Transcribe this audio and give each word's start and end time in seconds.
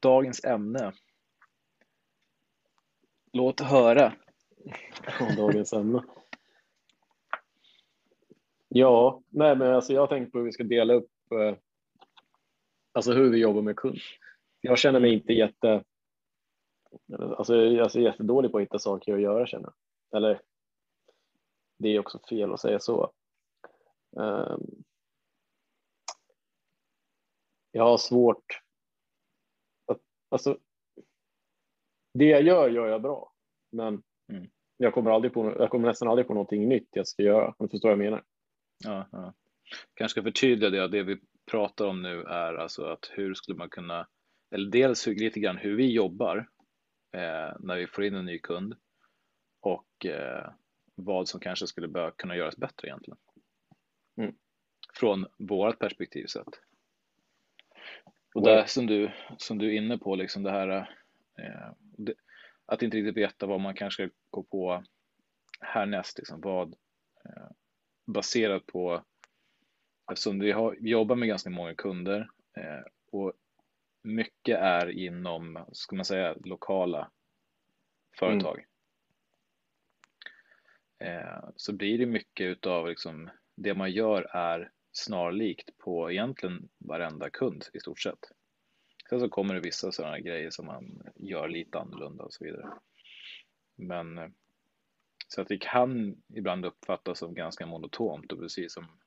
dagens 0.00 0.44
ämne. 0.44 0.92
Låt 3.32 3.60
höra. 3.60 4.12
dagens 5.36 5.72
ämne. 5.72 6.04
Ja, 8.68 9.22
nej 9.28 9.56
men 9.56 9.74
alltså 9.74 9.92
jag 9.92 10.08
tänkte 10.08 10.30
på 10.30 10.38
hur 10.38 10.44
vi 10.44 10.52
ska 10.52 10.64
dela 10.64 10.94
upp 10.94 11.10
eh, 11.32 11.56
alltså 12.92 13.12
hur 13.12 13.30
vi 13.30 13.38
jobbar 13.38 13.62
med 13.62 13.76
kund. 13.76 13.98
Jag 14.60 14.78
känner 14.78 15.00
mig 15.00 15.12
inte 15.12 15.32
jätte 15.32 15.84
alltså 17.18 17.56
jag 17.56 17.74
är 17.74 17.80
alltså, 17.80 18.00
jättedålig 18.00 18.52
på 18.52 18.58
att 18.58 18.62
hitta 18.62 18.78
saker 18.78 19.14
att 19.14 19.20
göra 19.20 19.46
känner 19.46 19.64
jag. 19.64 20.18
Eller 20.18 20.40
det 21.78 21.88
är 21.88 21.98
också 21.98 22.18
fel 22.28 22.52
att 22.52 22.60
säga 22.60 22.80
så. 22.80 23.12
Um, 24.16 24.84
jag 27.70 27.84
har 27.84 27.98
svårt 27.98 28.61
alltså 30.32 30.58
det 32.14 32.24
jag 32.24 32.42
gör 32.42 32.68
gör 32.68 32.86
jag 32.86 33.02
bra, 33.02 33.32
men 33.72 34.02
mm. 34.32 34.50
jag 34.76 34.94
kommer 34.94 35.10
aldrig 35.10 35.32
på, 35.32 35.56
jag 35.58 35.70
kommer 35.70 35.88
nästan 35.88 36.08
aldrig 36.08 36.26
på 36.26 36.34
någonting 36.34 36.68
nytt 36.68 36.88
jag 36.90 37.06
ska 37.06 37.22
göra, 37.22 37.54
om 37.58 37.66
du 37.66 37.68
förstår 37.68 37.88
vad 37.88 37.98
jag 37.98 38.04
menar. 38.04 38.24
Ja, 38.84 39.08
ja. 39.12 39.34
Kanske 39.94 40.12
ska 40.12 40.22
förtydliga 40.22 40.70
det, 40.70 40.88
det 40.88 41.02
vi 41.02 41.20
pratar 41.50 41.86
om 41.86 42.02
nu 42.02 42.22
är 42.22 42.54
alltså 42.54 42.84
att 42.84 43.10
hur 43.12 43.34
skulle 43.34 43.58
man 43.58 43.70
kunna, 43.70 44.08
eller 44.54 44.70
dels 44.70 45.06
lite 45.06 45.40
grann 45.40 45.56
hur 45.56 45.76
vi 45.76 45.92
jobbar 45.92 46.36
eh, 47.12 47.56
när 47.60 47.76
vi 47.76 47.86
får 47.86 48.04
in 48.04 48.14
en 48.14 48.24
ny 48.24 48.38
kund 48.38 48.74
och 49.60 50.06
eh, 50.06 50.50
vad 50.94 51.28
som 51.28 51.40
kanske 51.40 51.66
skulle 51.66 51.88
börja 51.88 52.10
kunna 52.10 52.36
göras 52.36 52.56
bättre 52.56 52.88
egentligen. 52.88 53.18
Mm. 54.16 54.34
Från 54.94 55.26
vårt 55.38 55.78
perspektiv 55.78 56.26
sett. 56.26 56.60
Och 58.34 58.42
där 58.42 58.66
som 58.66 58.86
du, 58.86 59.10
som 59.38 59.58
du 59.58 59.66
är 59.66 59.76
inne 59.76 59.98
på, 59.98 60.16
liksom 60.16 60.42
det 60.42 60.50
här 60.50 60.68
eh, 61.38 61.72
det, 61.80 62.14
att 62.66 62.82
inte 62.82 62.96
riktigt 62.96 63.16
veta 63.16 63.46
vad 63.46 63.60
man 63.60 63.74
kanske 63.74 64.08
ska 64.08 64.16
gå 64.30 64.42
på 64.42 64.84
härnäst, 65.60 66.18
liksom 66.18 66.40
vad 66.40 66.74
eh, 67.24 67.48
baserat 68.06 68.66
på 68.66 69.04
eftersom 70.12 70.38
vi, 70.38 70.52
har, 70.52 70.76
vi 70.80 70.90
jobbar 70.90 71.16
med 71.16 71.28
ganska 71.28 71.50
många 71.50 71.74
kunder 71.74 72.30
eh, 72.56 72.84
och 73.10 73.32
mycket 74.02 74.58
är 74.58 74.90
inom, 74.90 75.64
ska 75.72 75.96
man 75.96 76.04
säga, 76.04 76.34
lokala 76.44 77.10
företag. 78.18 78.64
Mm. 80.98 81.18
Eh, 81.18 81.44
så 81.56 81.72
blir 81.72 81.98
det 81.98 82.06
mycket 82.06 82.44
utav 82.44 82.88
liksom, 82.88 83.30
det 83.56 83.74
man 83.74 83.90
gör 83.90 84.22
är 84.22 84.70
snarlikt 84.92 85.78
på 85.78 86.12
egentligen 86.12 86.68
varenda 86.78 87.30
kund 87.30 87.64
i 87.72 87.80
stort 87.80 88.00
sett. 88.00 88.32
Sen 89.08 89.20
så 89.20 89.28
kommer 89.28 89.54
det 89.54 89.60
vissa 89.60 89.92
sådana 89.92 90.18
grejer 90.18 90.50
som 90.50 90.66
man 90.66 91.02
gör 91.16 91.48
lite 91.48 91.78
annorlunda 91.78 92.24
och 92.24 92.32
så 92.32 92.44
vidare. 92.44 92.72
Men 93.76 94.18
eh, 94.18 94.28
så 95.28 95.40
att 95.40 95.48
det 95.48 95.58
kan 95.58 96.22
ibland 96.34 96.64
uppfattas 96.64 97.18
som 97.18 97.34
ganska 97.34 97.66
monotont 97.66 98.32
och 98.32 98.38
precis 98.38 98.74
som 98.74 99.00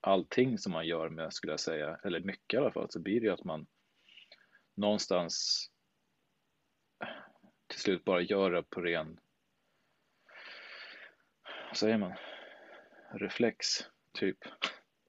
allting 0.00 0.58
som 0.58 0.72
man 0.72 0.86
gör 0.86 1.08
med, 1.08 1.32
skulle 1.32 1.52
jag 1.52 1.60
säga, 1.60 2.00
eller 2.04 2.20
mycket 2.20 2.54
i 2.54 2.56
alla 2.56 2.72
fall, 2.72 2.90
så 2.90 3.00
blir 3.00 3.20
det 3.20 3.26
ju 3.26 3.32
att 3.32 3.44
man 3.44 3.66
någonstans 4.74 5.66
till 7.66 7.80
slut 7.80 8.04
bara 8.04 8.20
gör 8.20 8.50
det 8.50 8.62
på 8.62 8.80
ren, 8.80 9.20
vad 11.68 11.76
säger 11.76 11.98
man, 11.98 12.12
reflex, 13.14 13.66
typ. 14.12 14.38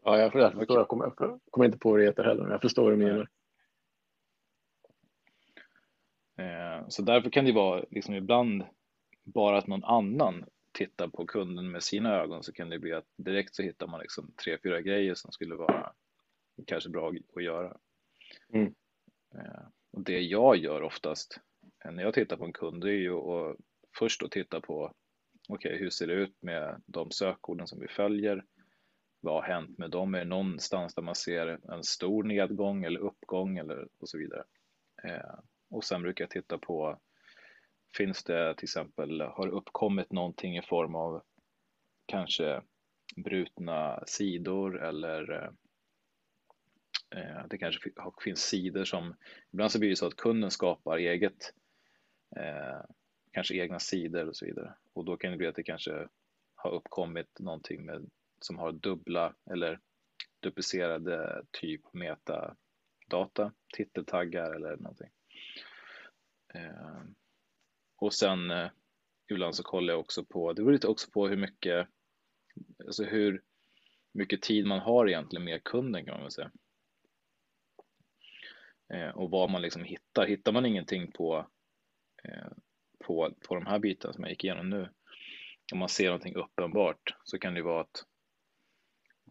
Ja, 0.04 0.18
jag 0.18 0.32
förstår. 0.32 0.78
Jag 0.78 0.88
kommer, 0.88 1.14
jag 1.18 1.40
kommer 1.52 1.66
inte 1.66 1.78
på 1.78 1.90
vad 1.90 2.00
det 2.00 2.06
heter 2.06 2.24
heller, 2.24 2.42
men 2.42 2.52
jag 2.52 2.62
förstår 2.62 2.84
vad 2.84 2.94
du 2.94 2.98
menar. 2.98 3.30
Eh, 6.38 6.88
så 6.88 7.02
därför 7.02 7.30
kan 7.30 7.46
det 7.46 7.52
vara 7.52 7.86
liksom 7.90 8.16
ibland 8.16 8.64
bara 9.24 9.58
att 9.58 9.68
någon 9.68 9.84
annan 9.84 10.46
tittar 10.72 11.08
på 11.08 11.26
kunden 11.26 11.72
med 11.72 11.84
sina 11.84 12.16
ögon 12.16 12.44
så 12.44 12.54
kan 12.54 12.70
det 12.70 12.80
bli 12.80 12.94
att 12.94 13.08
direkt 13.18 13.56
så 13.56 13.64
hittar 13.64 13.88
man 13.88 14.00
liksom 14.00 14.34
tre, 14.44 14.58
fyra 14.64 14.82
grejer 14.82 15.16
som 15.16 15.32
skulle 15.32 15.56
vara 15.56 15.94
kanske 16.68 16.90
bra 16.90 17.12
att 17.36 17.44
göra. 17.44 17.78
Mm. 18.54 18.74
Eh, 19.36 19.68
och 19.92 20.02
det 20.02 20.20
jag 20.20 20.58
gör 20.58 20.82
oftast 20.82 21.40
när 21.86 22.04
jag 22.04 22.14
tittar 22.14 22.38
på 22.38 22.46
en 22.46 22.54
kund 22.54 22.84
är 22.84 22.90
ju 22.90 23.14
att 23.14 23.58
först 24.00 24.24
att 24.24 24.32
titta 24.32 24.62
på 24.62 24.94
okej, 25.50 25.70
okay, 25.70 25.78
hur 25.78 25.90
ser 25.90 26.08
det 26.08 26.14
ut 26.14 26.42
med 26.42 26.82
de 26.86 27.12
sökorden 27.12 27.68
som 27.68 27.80
vi 27.80 27.88
följer? 27.88 28.46
Vad 29.22 29.34
har 29.34 29.54
hänt 29.54 29.78
med 29.78 29.92
dem? 29.92 30.16
Är 30.16 30.20
det 30.20 30.26
någonstans 30.26 30.96
där 30.96 31.02
man 31.02 31.16
ser 31.16 31.72
en 31.74 31.84
stor 31.84 32.24
nedgång 32.24 32.84
eller 32.84 33.00
uppgång 33.00 33.58
eller 33.58 33.88
och 34.00 34.10
så 34.10 34.18
vidare? 34.18 34.44
Eh, 35.04 35.40
och 35.70 35.84
sen 35.84 36.02
brukar 36.02 36.24
jag 36.24 36.32
titta 36.32 36.58
på 36.58 37.00
Finns 37.98 38.24
det 38.24 38.56
till 38.56 38.66
exempel, 38.66 39.22
har 39.22 39.48
det 39.48 39.54
uppkommit 39.54 40.12
någonting 40.12 40.58
i 40.58 40.62
form 40.62 40.96
av 40.96 41.24
kanske 42.06 42.62
brutna 43.16 44.04
sidor 44.06 44.84
eller 44.84 45.32
eh, 45.32 45.50
eh 47.20 47.48
det 47.50 47.58
kanske 47.58 47.92
finns 48.24 48.40
sidor 48.40 48.84
som, 48.84 49.16
ibland 49.54 49.72
så 49.72 49.80
blir 49.80 49.90
det 49.90 49.96
så 49.96 50.08
att 50.08 50.16
kunden 50.16 50.52
skapar 50.52 50.98
eget, 50.98 51.54
eh, 52.36 52.82
kanske 53.32 53.56
egna 53.56 53.80
sidor 53.80 54.28
och 54.28 54.36
så 54.36 54.46
vidare. 54.46 54.76
Och 54.94 55.06
då 55.06 55.18
kan 55.18 55.32
det 55.32 55.38
bli 55.38 55.48
att 55.48 55.56
det 55.56 55.64
kanske 55.64 56.08
har 56.56 56.72
uppkommit 56.72 57.40
någonting 57.40 57.86
med, 57.86 58.10
som 58.44 58.60
har 58.60 58.72
dubbla 58.72 59.36
eller 59.52 59.80
duplicerade 60.40 61.46
typ 61.52 61.94
metadata, 61.94 63.54
titeltaggar 63.74 64.56
eller 64.56 64.78
någonting. 64.78 65.10
Eh, 66.54 67.02
och 67.96 68.14
sen 68.14 68.52
eh, 68.52 68.70
ibland 69.32 69.56
så 69.56 69.64
kollar 69.64 69.94
jag 69.94 70.00
också 70.00 70.26
på, 70.26 70.54
det 70.54 70.62
beror 70.62 70.74
lite 70.74 70.88
också 70.88 71.12
på 71.12 71.28
hur 71.28 71.38
mycket, 71.38 71.88
alltså 72.86 73.04
hur 73.04 73.42
mycket 74.12 74.42
tid 74.42 74.66
man 74.66 74.80
har 74.80 75.08
egentligen 75.08 75.46
med 75.46 75.64
kunden 75.64 76.06
kan 76.06 76.14
man 76.14 76.22
väl 76.22 76.32
säga. 76.32 76.52
Eh, 78.94 79.10
och 79.10 79.32
vad 79.32 79.50
man 79.50 79.62
liksom 79.62 79.84
hittar. 79.84 80.26
Hittar 80.26 80.52
man 80.52 80.66
ingenting 80.66 81.12
på, 81.12 81.48
eh, 82.24 82.52
på, 83.06 83.34
på 83.48 83.56
de 83.56 83.66
här 83.66 83.80
bitarna 83.80 84.14
som 84.14 84.24
jag 84.24 84.32
gick 84.32 84.44
igenom 84.44 84.70
nu, 84.70 84.90
om 85.74 85.80
man 85.80 85.90
ser 85.90 86.06
någonting 86.06 86.36
uppenbart 86.36 87.16
så 87.24 87.40
kan 87.40 87.54
det 87.54 87.62
vara 87.62 87.82
att 87.82 88.06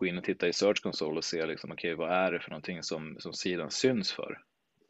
gå 0.01 0.07
in 0.07 0.19
och 0.19 0.25
titta 0.25 0.49
i 0.49 0.53
Search 0.53 0.83
Console 0.83 1.17
och 1.17 1.25
se 1.25 1.47
liksom, 1.47 1.73
okej, 1.73 1.95
okay, 1.95 2.07
vad 2.07 2.17
är 2.17 2.33
det 2.33 2.41
för 2.41 2.51
någonting 2.51 2.83
som, 2.83 3.17
som 3.19 3.33
sidan 3.33 3.71
syns 3.71 4.13
för? 4.13 4.43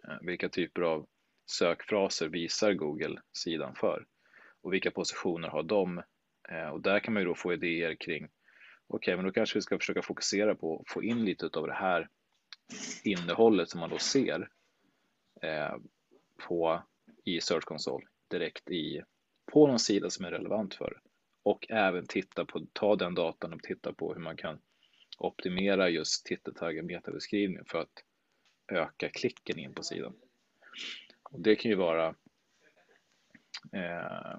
Eh, 0.08 0.16
vilka 0.22 0.48
typer 0.48 0.82
av 0.82 1.06
sökfraser 1.46 2.28
visar 2.28 2.72
Google 2.72 3.20
sidan 3.32 3.74
för 3.74 4.06
och 4.62 4.72
vilka 4.72 4.90
positioner 4.90 5.48
har 5.48 5.62
de? 5.62 6.02
Eh, 6.48 6.68
och 6.68 6.82
där 6.82 7.00
kan 7.00 7.14
man 7.14 7.22
ju 7.22 7.28
då 7.28 7.34
få 7.34 7.52
idéer 7.52 7.94
kring 7.94 8.24
okej, 8.24 8.34
okay, 8.86 9.16
men 9.16 9.24
då 9.24 9.32
kanske 9.32 9.58
vi 9.58 9.62
ska 9.62 9.78
försöka 9.78 10.02
fokusera 10.02 10.54
på 10.54 10.80
att 10.80 10.92
få 10.92 11.02
in 11.02 11.24
lite 11.24 11.50
av 11.52 11.66
det 11.66 11.74
här 11.74 12.08
innehållet 13.04 13.68
som 13.68 13.80
man 13.80 13.90
då 13.90 13.98
ser 13.98 14.48
eh, 15.42 15.76
på 16.48 16.82
i 17.24 17.40
Search 17.40 17.64
Console 17.64 18.06
direkt 18.30 18.70
i 18.70 19.02
på 19.52 19.66
någon 19.66 19.78
sida 19.78 20.10
som 20.10 20.24
är 20.24 20.30
relevant 20.30 20.74
för 20.74 21.00
och 21.42 21.66
även 21.70 22.06
titta 22.06 22.44
på, 22.44 22.66
ta 22.72 22.96
den 22.96 23.14
datan 23.14 23.52
och 23.52 23.62
titta 23.62 23.92
på 23.92 24.14
hur 24.14 24.20
man 24.20 24.36
kan 24.36 24.58
optimera 25.20 25.88
just 25.88 26.26
titeltaggen 26.26 26.86
metabeskrivning 26.86 27.64
för 27.66 27.78
att 27.78 28.04
öka 28.72 29.08
klicken 29.08 29.58
in 29.58 29.74
på 29.74 29.82
sidan. 29.82 30.14
Och 31.22 31.40
det 31.40 31.56
kan 31.56 31.70
ju 31.70 31.76
vara 31.76 32.14
eh, 33.72 34.38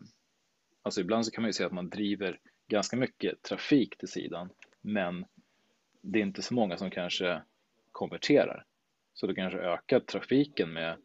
Alltså 0.84 1.02
ibland 1.02 1.25
så 1.25 1.31
kan 1.31 1.41
man 1.41 1.50
ju 1.50 1.53
säga 1.53 1.68
att 1.68 1.74
man 1.74 1.90
driver 1.90 2.40
ganska 2.68 2.97
mycket 2.97 3.41
trafik 3.41 3.97
till 3.97 4.08
sidan 4.08 4.50
men 4.81 5.25
det 6.02 6.20
är 6.20 6.24
inte 6.24 6.41
så 6.41 6.53
många 6.53 6.78
som 6.78 6.91
kanske 6.91 7.41
konverterar. 7.91 8.66
Så 9.14 9.28
du 9.28 9.35
kanske 9.35 9.59
ökar 9.59 10.00
trafiken 10.00 10.73
med, 10.73 10.97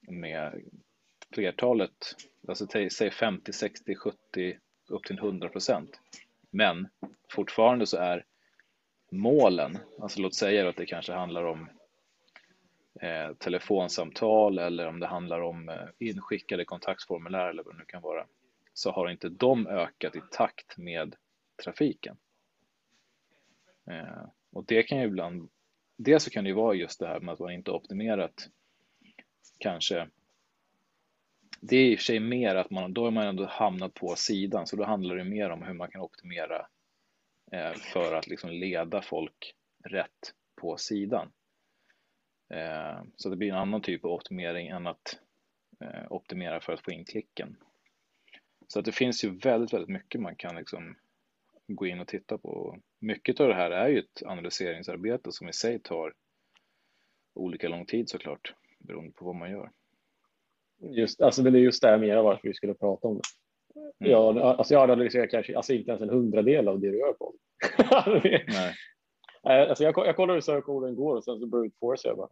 med 0.00 0.62
flertalet, 1.34 2.14
alltså 2.48 2.66
säg 2.90 3.10
50, 3.10 3.52
60, 3.52 3.94
70 3.94 4.58
upp 4.88 5.04
till 5.04 5.18
100 5.18 5.48
procent. 5.48 6.00
Men 6.50 6.88
fortfarande 7.30 7.86
så 7.86 7.96
är 7.96 8.24
målen, 9.12 9.78
alltså 10.00 10.20
låt 10.20 10.34
säga 10.34 10.68
att 10.68 10.76
det 10.76 10.86
kanske 10.86 11.12
handlar 11.12 11.44
om 11.44 11.68
eh, 13.00 13.34
telefonsamtal 13.34 14.58
eller 14.58 14.86
om 14.86 15.00
det 15.00 15.06
handlar 15.06 15.40
om 15.40 15.68
eh, 15.68 15.88
inskickade 15.98 16.64
kontaktformulär 16.64 17.48
eller 17.48 17.62
vad 17.62 17.74
det 17.74 17.78
nu 17.78 17.84
kan 17.84 18.02
vara, 18.02 18.26
så 18.74 18.90
har 18.90 19.10
inte 19.10 19.28
de 19.28 19.66
ökat 19.66 20.16
i 20.16 20.20
takt 20.30 20.78
med 20.78 21.16
trafiken. 21.64 22.16
Eh, 23.90 24.24
och 24.52 24.64
det 24.64 24.82
kan 24.82 24.98
ju 24.98 25.04
ibland, 25.04 25.48
dels 25.96 26.24
så 26.24 26.30
kan 26.30 26.44
det 26.44 26.50
ju 26.50 26.56
vara 26.56 26.74
just 26.74 27.00
det 27.00 27.06
här 27.06 27.20
med 27.20 27.32
att 27.32 27.40
man 27.40 27.52
inte 27.52 27.70
optimerat 27.70 28.48
kanske 29.58 30.08
det 31.60 31.76
är 31.76 31.90
i 31.90 31.94
och 31.94 31.98
för 31.98 32.04
sig 32.04 32.20
mer 32.20 32.54
att 32.54 32.70
man, 32.70 32.92
då 32.92 33.04
har 33.04 33.10
man 33.10 33.26
ändå 33.26 33.46
hamnat 33.46 33.94
på 33.94 34.14
sidan, 34.16 34.66
så 34.66 34.76
då 34.76 34.84
handlar 34.84 35.16
det 35.16 35.24
mer 35.24 35.50
om 35.50 35.62
hur 35.62 35.74
man 35.74 35.90
kan 35.90 36.00
optimera 36.00 36.66
Eh, 37.52 37.74
för 37.74 38.14
att 38.14 38.26
liksom 38.26 38.50
leda 38.50 39.02
folk 39.02 39.54
rätt 39.84 40.34
på 40.60 40.76
sidan. 40.76 41.32
Eh, 42.50 43.02
så 43.16 43.28
det 43.28 43.36
blir 43.36 43.48
en 43.48 43.58
annan 43.58 43.82
typ 43.82 44.04
av 44.04 44.10
optimering 44.10 44.68
än 44.68 44.86
att 44.86 45.18
eh, 45.80 46.12
optimera 46.12 46.60
för 46.60 46.72
att 46.72 46.84
få 46.84 46.90
in 46.90 47.04
klicken. 47.04 47.56
Så 48.68 48.78
att 48.78 48.84
det 48.84 48.92
finns 48.92 49.24
ju 49.24 49.38
väldigt, 49.38 49.72
väldigt 49.72 49.88
mycket 49.88 50.20
man 50.20 50.36
kan 50.36 50.56
liksom 50.56 50.96
gå 51.66 51.86
in 51.86 52.00
och 52.00 52.08
titta 52.08 52.38
på. 52.38 52.78
Mycket 52.98 53.40
av 53.40 53.48
det 53.48 53.54
här 53.54 53.70
är 53.70 53.88
ju 53.88 53.98
ett 53.98 54.22
analyseringsarbete 54.26 55.32
som 55.32 55.48
i 55.48 55.52
sig 55.52 55.78
tar 55.78 56.14
olika 57.34 57.68
lång 57.68 57.86
tid 57.86 58.08
såklart, 58.08 58.54
beroende 58.78 59.12
på 59.12 59.24
vad 59.24 59.36
man 59.36 59.50
gör. 59.50 59.70
Just, 60.78 61.20
alltså 61.20 61.42
det 61.42 61.58
är 61.58 61.62
just 61.62 61.82
det 61.82 61.88
här 61.88 61.98
mera 61.98 62.22
varför 62.22 62.48
vi 62.48 62.54
skulle 62.54 62.74
prata 62.74 63.08
om 63.08 63.16
det. 63.16 63.22
Mm. 64.00 64.12
Jag, 64.12 64.38
alltså 64.38 64.74
jag 64.74 64.82
analyserar 64.82 65.26
kanske 65.26 65.56
alltså 65.56 65.72
inte 65.72 65.90
ens 65.90 66.02
en 66.02 66.10
hundradel 66.10 66.68
av 66.68 66.80
det 66.80 66.90
du 66.90 66.98
gör 66.98 67.12
på. 67.12 67.34
Nej. 68.46 68.46
Alltså 69.44 69.84
jag, 69.84 69.94
jag 69.96 70.16
kollade 70.16 70.42
sökorden 70.42 70.92
igår 70.92 71.16
och 71.16 71.24
sen 71.24 71.40
så 71.40 71.46
brute 71.46 71.76
force 71.80 72.08
jag 72.08 72.16
bara. 72.16 72.28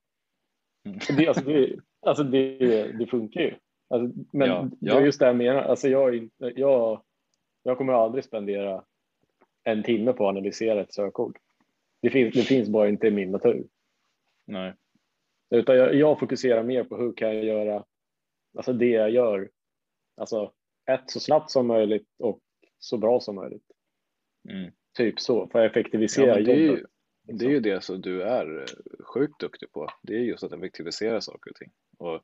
Mm. 0.84 0.98
Det, 1.16 1.28
alltså 1.28 1.44
det, 1.44 1.76
alltså 2.00 2.24
det, 2.24 2.58
det 2.98 3.06
funkar 3.06 3.40
ju. 3.40 3.54
Alltså, 3.88 4.18
men 4.32 4.48
ja, 4.48 4.68
ja. 4.80 4.94
det 4.94 5.00
är 5.00 5.04
just 5.04 5.20
det 5.20 5.26
jag 5.26 5.36
menar. 5.36 5.62
Alltså 5.62 5.88
jag, 5.88 6.28
jag, 6.38 7.02
jag 7.62 7.78
kommer 7.78 7.92
aldrig 7.92 8.24
spendera 8.24 8.84
en 9.64 9.82
timme 9.82 10.12
på 10.12 10.24
att 10.24 10.30
analysera 10.30 10.80
ett 10.80 10.94
sökord. 10.94 11.38
Det 12.02 12.10
finns, 12.10 12.34
det 12.34 12.42
finns 12.42 12.68
bara 12.68 12.88
inte 12.88 13.06
i 13.06 13.10
min 13.10 13.30
natur. 13.30 13.66
Nej. 14.46 14.74
Utan 15.50 15.76
jag, 15.76 15.94
jag 15.94 16.18
fokuserar 16.18 16.62
mer 16.62 16.84
på 16.84 16.96
hur 16.96 17.12
kan 17.12 17.34
jag 17.34 17.44
göra 17.44 17.84
alltså 18.56 18.72
det 18.72 18.88
jag 18.88 19.10
gör, 19.10 19.50
alltså 20.16 20.52
ett 20.86 21.10
så 21.10 21.20
snabbt 21.20 21.50
som 21.50 21.66
möjligt 21.66 22.06
och 22.18 22.40
så 22.78 22.98
bra 22.98 23.20
som 23.20 23.34
möjligt. 23.34 23.64
Mm. 24.48 24.72
Typ 24.96 25.20
så, 25.20 25.46
för 25.46 25.58
att 25.58 25.70
effektivisera 25.70 26.26
ja, 26.26 26.34
det 26.34 26.40
jobbet. 26.40 26.48
Är 26.48 26.60
ju, 26.60 26.84
det 27.38 27.44
är 27.44 27.50
ju 27.50 27.60
det 27.60 27.84
som 27.84 28.00
du 28.00 28.22
är 28.22 28.66
sjukt 29.00 29.40
duktig 29.40 29.72
på. 29.72 29.88
Det 30.02 30.14
är 30.14 30.18
just 30.18 30.44
att 30.44 30.52
effektivisera 30.52 31.20
saker 31.20 31.50
och 31.50 31.56
ting. 31.56 31.70
Och 31.98 32.22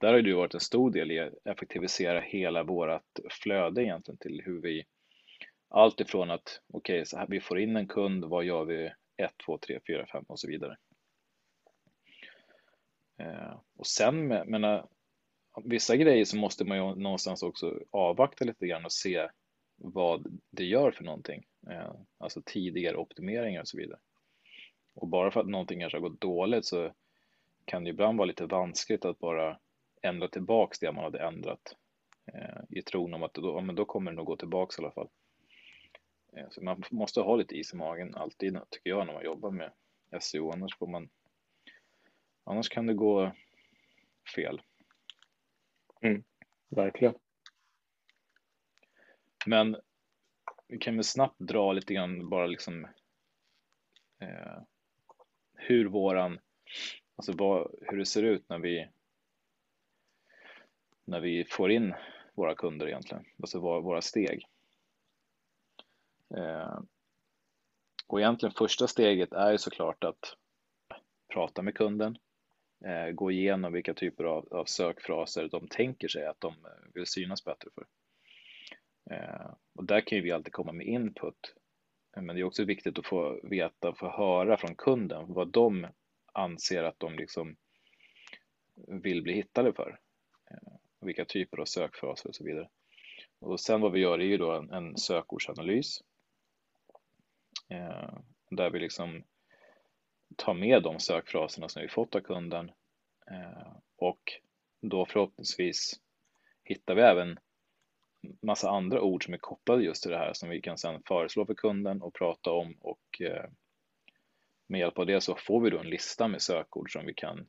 där 0.00 0.12
har 0.12 0.20
du 0.20 0.32
varit 0.32 0.54
en 0.54 0.60
stor 0.60 0.90
del 0.90 1.10
i 1.10 1.18
att 1.18 1.34
effektivisera 1.44 2.20
hela 2.20 2.62
vårt 2.62 3.18
flöde 3.42 3.82
egentligen 3.82 4.18
till 4.18 4.42
hur 4.44 4.60
vi 4.60 4.84
allt 5.68 6.00
ifrån 6.00 6.30
att 6.30 6.60
okej, 6.72 7.02
okay, 7.02 7.26
vi 7.28 7.40
får 7.40 7.58
in 7.58 7.76
en 7.76 7.88
kund, 7.88 8.24
vad 8.24 8.44
gör 8.44 8.64
vi 8.64 8.92
1, 9.16 9.32
2, 9.46 9.58
3, 9.58 9.80
4, 9.86 10.06
5 10.06 10.24
och 10.28 10.40
så 10.40 10.48
vidare. 10.48 10.76
Eh, 13.18 13.60
och 13.76 13.86
sen, 13.86 14.26
menar, 14.28 14.88
vissa 15.64 15.96
grejer 15.96 16.24
så 16.24 16.36
måste 16.36 16.64
man 16.64 16.78
ju 16.78 16.94
någonstans 16.94 17.42
också 17.42 17.80
avvakta 17.90 18.44
lite 18.44 18.66
grann 18.66 18.84
och 18.84 18.92
se 18.92 19.28
vad 19.76 20.40
det 20.50 20.64
gör 20.64 20.90
för 20.90 21.04
någonting. 21.04 21.44
Eh, 21.70 21.94
alltså 22.18 22.42
tidigare 22.46 22.96
optimeringar 22.96 23.60
och 23.60 23.68
så 23.68 23.76
vidare. 23.76 23.98
Och 24.94 25.08
bara 25.08 25.30
för 25.30 25.40
att 25.40 25.48
någonting 25.48 25.80
kanske 25.80 25.98
har 25.98 26.08
gått 26.08 26.20
dåligt 26.20 26.64
så 26.66 26.92
kan 27.64 27.84
det 27.84 27.90
ibland 27.90 28.18
vara 28.18 28.26
lite 28.26 28.46
vanskligt 28.46 29.04
att 29.04 29.18
bara 29.18 29.58
ändra 30.02 30.28
tillbaks 30.28 30.78
det 30.78 30.92
man 30.92 31.04
hade 31.04 31.26
ändrat 31.26 31.76
eh, 32.32 32.78
i 32.78 32.82
tron 32.82 33.14
om 33.14 33.22
att 33.22 33.34
då, 33.34 33.60
men 33.60 33.74
då 33.74 33.84
kommer 33.84 34.10
det 34.10 34.16
nog 34.16 34.26
gå 34.26 34.36
tillbaks 34.36 34.78
i 34.78 34.82
alla 34.82 34.92
fall. 34.92 35.08
Eh, 36.36 36.46
så 36.50 36.64
man 36.64 36.82
måste 36.90 37.20
ha 37.20 37.36
lite 37.36 37.54
is 37.54 37.72
i 37.72 37.76
magen 37.76 38.14
alltid 38.14 38.58
tycker 38.70 38.90
jag 38.90 39.06
när 39.06 39.14
man 39.14 39.24
jobbar 39.24 39.50
med 39.50 39.72
SEO 40.20 40.50
annars 40.52 40.76
får 40.76 40.86
man 40.86 41.08
annars 42.44 42.68
kan 42.68 42.86
det 42.86 42.94
gå 42.94 43.32
fel. 44.34 44.60
Mm, 46.00 46.24
verkligen. 46.68 47.14
Men 49.46 49.76
vi 50.68 50.78
kan 50.78 50.94
väl 50.94 51.04
snabbt 51.04 51.38
dra 51.38 51.72
lite 51.72 51.94
grann 51.94 52.28
bara 52.28 52.46
liksom 52.46 52.84
eh, 54.20 54.62
hur 55.54 55.86
våran, 55.86 56.38
alltså 57.16 57.32
vad, 57.32 57.74
hur 57.80 57.98
det 57.98 58.06
ser 58.06 58.22
ut 58.22 58.48
när 58.48 58.58
vi 58.58 58.88
när 61.04 61.20
vi 61.20 61.44
får 61.44 61.70
in 61.70 61.94
våra 62.34 62.54
kunder 62.54 62.86
egentligen, 62.88 63.24
alltså 63.42 63.60
våra 63.60 64.02
steg. 64.02 64.46
Eh, 66.36 66.78
och 68.06 68.20
egentligen 68.20 68.52
första 68.52 68.86
steget 68.86 69.32
är 69.32 69.52
ju 69.52 69.58
såklart 69.58 70.04
att 70.04 70.36
prata 71.32 71.62
med 71.62 71.74
kunden, 71.74 72.18
Eh, 72.84 73.10
gå 73.10 73.30
igenom 73.30 73.72
vilka 73.72 73.94
typer 73.94 74.24
av, 74.24 74.48
av 74.50 74.64
sökfraser 74.64 75.48
de 75.48 75.68
tänker 75.68 76.08
sig 76.08 76.26
att 76.26 76.40
de 76.40 76.48
eh, 76.48 76.92
vill 76.94 77.06
synas 77.06 77.44
bättre 77.44 77.70
för. 77.74 77.86
Eh, 79.10 79.54
och 79.74 79.84
där 79.84 80.00
kan 80.00 80.18
ju 80.18 80.24
vi 80.24 80.32
alltid 80.32 80.52
komma 80.52 80.72
med 80.72 80.86
input. 80.86 81.54
Eh, 82.16 82.22
men 82.22 82.36
det 82.36 82.42
är 82.42 82.44
också 82.44 82.64
viktigt 82.64 82.98
att 82.98 83.06
få 83.06 83.40
veta, 83.42 83.94
få 83.94 84.10
höra 84.10 84.56
från 84.56 84.74
kunden 84.74 85.32
vad 85.32 85.48
de 85.48 85.86
anser 86.32 86.82
att 86.82 87.00
de 87.00 87.16
liksom 87.16 87.56
vill 88.88 89.22
bli 89.22 89.32
hittade 89.32 89.72
för. 89.72 90.00
Eh, 90.50 90.72
vilka 91.00 91.24
typer 91.24 91.58
av 91.58 91.64
sökfraser 91.64 92.28
och 92.28 92.34
så 92.34 92.44
vidare. 92.44 92.68
Och 93.38 93.60
sen 93.60 93.80
vad 93.80 93.92
vi 93.92 94.00
gör 94.00 94.18
är 94.18 94.24
ju 94.24 94.36
då 94.36 94.52
en, 94.52 94.70
en 94.70 94.96
sökordsanalys. 94.96 96.02
Eh, 97.68 98.18
där 98.50 98.70
vi 98.70 98.78
liksom 98.78 99.24
ta 100.36 100.54
med 100.54 100.82
de 100.82 101.00
sökfraserna 101.00 101.68
som 101.68 101.82
vi 101.82 101.88
fått 101.88 102.14
av 102.14 102.20
kunden 102.20 102.70
eh, 103.30 103.72
och 103.96 104.20
då 104.80 105.06
förhoppningsvis 105.06 106.00
hittar 106.64 106.94
vi 106.94 107.02
även 107.02 107.38
massa 108.42 108.70
andra 108.70 109.02
ord 109.02 109.24
som 109.24 109.34
är 109.34 109.38
kopplade 109.38 109.82
just 109.82 110.02
till 110.02 110.12
det 110.12 110.18
här 110.18 110.32
som 110.32 110.48
vi 110.48 110.60
kan 110.60 110.78
sedan 110.78 111.02
föreslå 111.08 111.46
för 111.46 111.54
kunden 111.54 112.02
och 112.02 112.14
prata 112.14 112.50
om 112.50 112.76
och 112.80 113.20
eh, 113.20 113.50
med 114.66 114.80
hjälp 114.80 114.98
av 114.98 115.06
det 115.06 115.20
så 115.20 115.36
får 115.36 115.60
vi 115.60 115.70
då 115.70 115.78
en 115.78 115.90
lista 115.90 116.28
med 116.28 116.42
sökord 116.42 116.92
som 116.92 117.06
vi 117.06 117.14
kan 117.14 117.48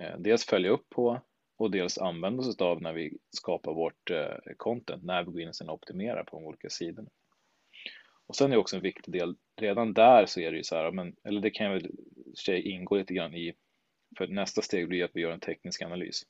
eh, 0.00 0.18
dels 0.18 0.46
följa 0.46 0.70
upp 0.70 0.88
på 0.90 1.20
och 1.56 1.70
dels 1.70 1.98
använda 1.98 2.40
oss 2.40 2.60
av 2.60 2.82
när 2.82 2.92
vi 2.92 3.18
skapar 3.30 3.74
vårt 3.74 4.10
content, 4.56 5.04
när 5.04 5.24
vi 5.24 5.32
går 5.32 5.40
in 5.40 5.48
och 5.48 5.56
sen 5.56 5.70
optimerar 5.70 6.24
på 6.24 6.36
de 6.36 6.44
olika 6.46 6.68
sidorna. 6.68 7.10
Och 8.28 8.36
sen 8.36 8.52
är 8.52 8.56
också 8.56 8.76
en 8.76 8.82
viktig 8.82 9.14
del, 9.14 9.36
redan 9.56 9.92
där 9.94 10.26
så 10.26 10.40
är 10.40 10.50
det 10.50 10.56
ju 10.56 10.64
så 10.64 10.76
här, 10.76 10.90
men, 10.90 11.16
eller 11.24 11.40
det 11.40 11.50
kan 11.50 11.72
väl 11.72 11.90
sig 12.44 12.68
ingå 12.68 12.96
lite 12.96 13.14
grann 13.14 13.34
i, 13.34 13.54
för 14.18 14.26
nästa 14.26 14.62
steg 14.62 14.88
blir 14.88 15.04
att 15.04 15.10
vi 15.14 15.20
gör 15.20 15.32
en 15.32 15.40
teknisk 15.40 15.82
analys. 15.82 16.22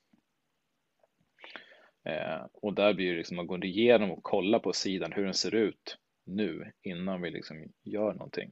Eh, 2.05 2.45
och 2.53 2.73
där 2.73 2.93
blir 2.93 3.11
det 3.11 3.17
liksom 3.17 3.39
att 3.39 3.47
gå 3.47 3.63
igenom 3.63 4.11
och 4.11 4.23
kolla 4.23 4.59
på 4.59 4.73
sidan 4.73 5.11
hur 5.11 5.25
den 5.25 5.33
ser 5.33 5.55
ut 5.55 5.97
nu 6.25 6.71
innan 6.81 7.21
vi 7.21 7.31
liksom 7.31 7.73
gör 7.83 8.13
någonting. 8.13 8.51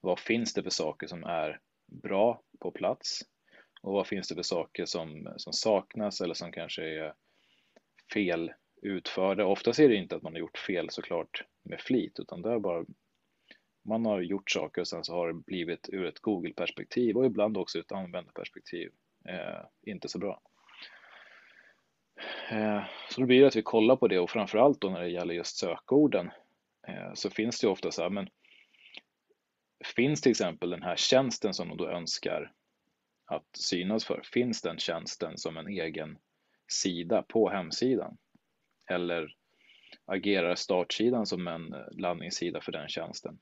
Vad 0.00 0.18
finns 0.18 0.54
det 0.54 0.62
för 0.62 0.70
saker 0.70 1.06
som 1.06 1.24
är 1.24 1.60
bra 1.86 2.42
på 2.60 2.70
plats 2.70 3.20
och 3.82 3.92
vad 3.92 4.06
finns 4.06 4.28
det 4.28 4.34
för 4.34 4.42
saker 4.42 4.84
som, 4.84 5.34
som 5.36 5.52
saknas 5.52 6.20
eller 6.20 6.34
som 6.34 6.52
kanske 6.52 6.82
är 6.82 7.14
fel 8.12 8.52
utförda. 8.82 9.46
Oftast 9.46 9.78
är 9.78 9.88
det 9.88 9.94
inte 9.94 10.16
att 10.16 10.22
man 10.22 10.32
har 10.32 10.40
gjort 10.40 10.58
fel 10.58 10.90
såklart 10.90 11.44
med 11.62 11.80
flit 11.80 12.20
utan 12.20 12.42
det 12.42 12.52
är 12.52 12.58
bara 12.58 12.84
man 13.84 14.06
har 14.06 14.20
gjort 14.20 14.50
saker 14.50 14.80
och 14.80 14.88
sen 14.88 15.04
så 15.04 15.12
har 15.12 15.28
det 15.28 15.34
blivit 15.34 15.88
ur 15.92 16.06
ett 16.06 16.20
Google-perspektiv 16.20 17.16
och 17.16 17.26
ibland 17.26 17.56
också 17.56 17.78
ur 17.78 17.82
ett 17.82 17.92
användarperspektiv 17.92 18.90
eh, 19.28 19.66
inte 19.82 20.08
så 20.08 20.18
bra. 20.18 20.40
Eh, 22.50 22.84
så 23.10 23.20
då 23.20 23.26
blir 23.26 23.40
det 23.40 23.46
att 23.46 23.56
vi 23.56 23.62
kollar 23.62 23.96
på 23.96 24.08
det 24.08 24.18
och 24.18 24.30
framförallt 24.30 24.80
då 24.80 24.90
när 24.90 25.00
det 25.00 25.08
gäller 25.08 25.34
just 25.34 25.56
sökorden 25.56 26.30
eh, 26.88 27.14
så 27.14 27.30
finns 27.30 27.60
det 27.60 27.66
ju 27.66 27.70
ofta 27.70 27.90
så 27.90 28.02
här, 28.02 28.10
men 28.10 28.28
finns 29.84 30.20
till 30.20 30.30
exempel 30.30 30.70
den 30.70 30.82
här 30.82 30.96
tjänsten 30.96 31.54
som 31.54 31.68
de 31.68 31.76
då 31.76 31.88
önskar 31.88 32.52
att 33.24 33.56
synas 33.56 34.04
för, 34.04 34.22
finns 34.24 34.62
den 34.62 34.78
tjänsten 34.78 35.38
som 35.38 35.56
en 35.56 35.68
egen 35.68 36.18
sida 36.72 37.22
på 37.22 37.50
hemsidan? 37.50 38.16
Eller 38.90 39.36
agerar 40.04 40.54
startsidan 40.54 41.26
som 41.26 41.48
en 41.48 41.74
landningssida 41.90 42.60
för 42.60 42.72
den 42.72 42.88
tjänsten? 42.88 43.38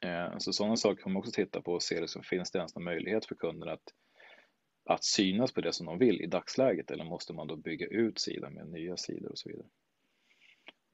Eh, 0.00 0.38
så 0.38 0.52
sådana 0.52 0.76
saker 0.76 1.02
kan 1.02 1.12
man 1.12 1.20
också 1.20 1.32
titta 1.32 1.60
på 1.60 1.72
och 1.72 1.82
se, 1.82 2.00
liksom, 2.00 2.22
finns 2.22 2.50
det 2.50 2.58
ens 2.58 2.74
någon 2.74 2.84
möjlighet 2.84 3.26
för 3.26 3.34
kunden 3.34 3.68
att 3.68 3.92
att 4.84 5.04
synas 5.04 5.52
på 5.52 5.60
det 5.60 5.72
som 5.72 5.86
de 5.86 5.98
vill 5.98 6.20
i 6.20 6.26
dagsläget 6.26 6.90
eller 6.90 7.04
måste 7.04 7.32
man 7.32 7.46
då 7.46 7.56
bygga 7.56 7.86
ut 7.86 8.20
sidan 8.20 8.54
med 8.54 8.68
nya 8.68 8.96
sidor 8.96 9.30
och 9.30 9.38
så 9.38 9.48
vidare. 9.48 9.68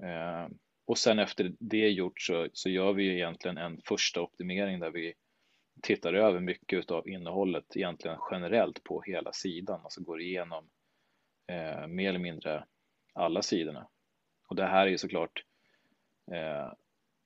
Eh, 0.02 0.48
och 0.84 0.98
sen 0.98 1.18
efter 1.18 1.54
det 1.58 1.88
gjort 1.88 2.20
så, 2.20 2.48
så 2.52 2.70
gör 2.70 2.92
vi 2.92 3.14
egentligen 3.14 3.58
en 3.58 3.80
första 3.84 4.20
optimering 4.20 4.80
där 4.80 4.90
vi 4.90 5.14
tittar 5.82 6.14
över 6.14 6.40
mycket 6.40 6.90
av 6.90 7.08
innehållet 7.08 7.76
egentligen 7.76 8.18
generellt 8.30 8.84
på 8.84 9.02
hela 9.02 9.32
sidan, 9.32 9.80
alltså 9.84 10.02
går 10.02 10.20
igenom 10.20 10.70
eh, 11.48 11.86
mer 11.86 12.08
eller 12.08 12.18
mindre 12.18 12.64
alla 13.14 13.42
sidorna. 13.42 13.88
Och 14.50 14.56
det 14.56 14.66
här 14.66 14.86
är 14.86 14.90
ju 14.90 14.98
såklart 14.98 15.44
eh, 16.32 16.72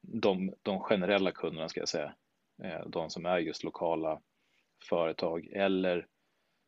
de, 0.00 0.54
de 0.62 0.80
generella 0.80 1.32
kunderna 1.32 1.68
ska 1.68 1.80
jag 1.80 1.88
säga, 1.88 2.14
eh, 2.62 2.86
de 2.86 3.10
som 3.10 3.26
är 3.26 3.38
just 3.38 3.64
lokala 3.64 4.20
företag 4.88 5.46
eller 5.52 6.06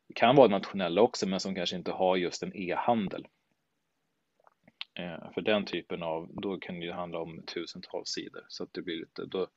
det 0.08 0.14
kan 0.14 0.36
vara 0.36 0.48
nationella 0.48 1.02
också, 1.02 1.28
men 1.28 1.40
som 1.40 1.54
kanske 1.54 1.76
inte 1.76 1.92
har 1.92 2.16
just 2.16 2.42
en 2.42 2.56
e-handel. 2.56 3.26
Eh, 4.98 5.32
för 5.32 5.40
den 5.40 5.64
typen 5.64 6.02
av, 6.02 6.30
då 6.32 6.58
kan 6.58 6.80
det 6.80 6.86
ju 6.86 6.92
handla 6.92 7.18
om 7.18 7.42
tusentals 7.46 8.08
sidor 8.08 8.44
så 8.48 8.64
att 8.64 8.72
det 8.72 8.82
blir 8.82 8.96
lite, 8.96 9.25
då, 9.26 9.48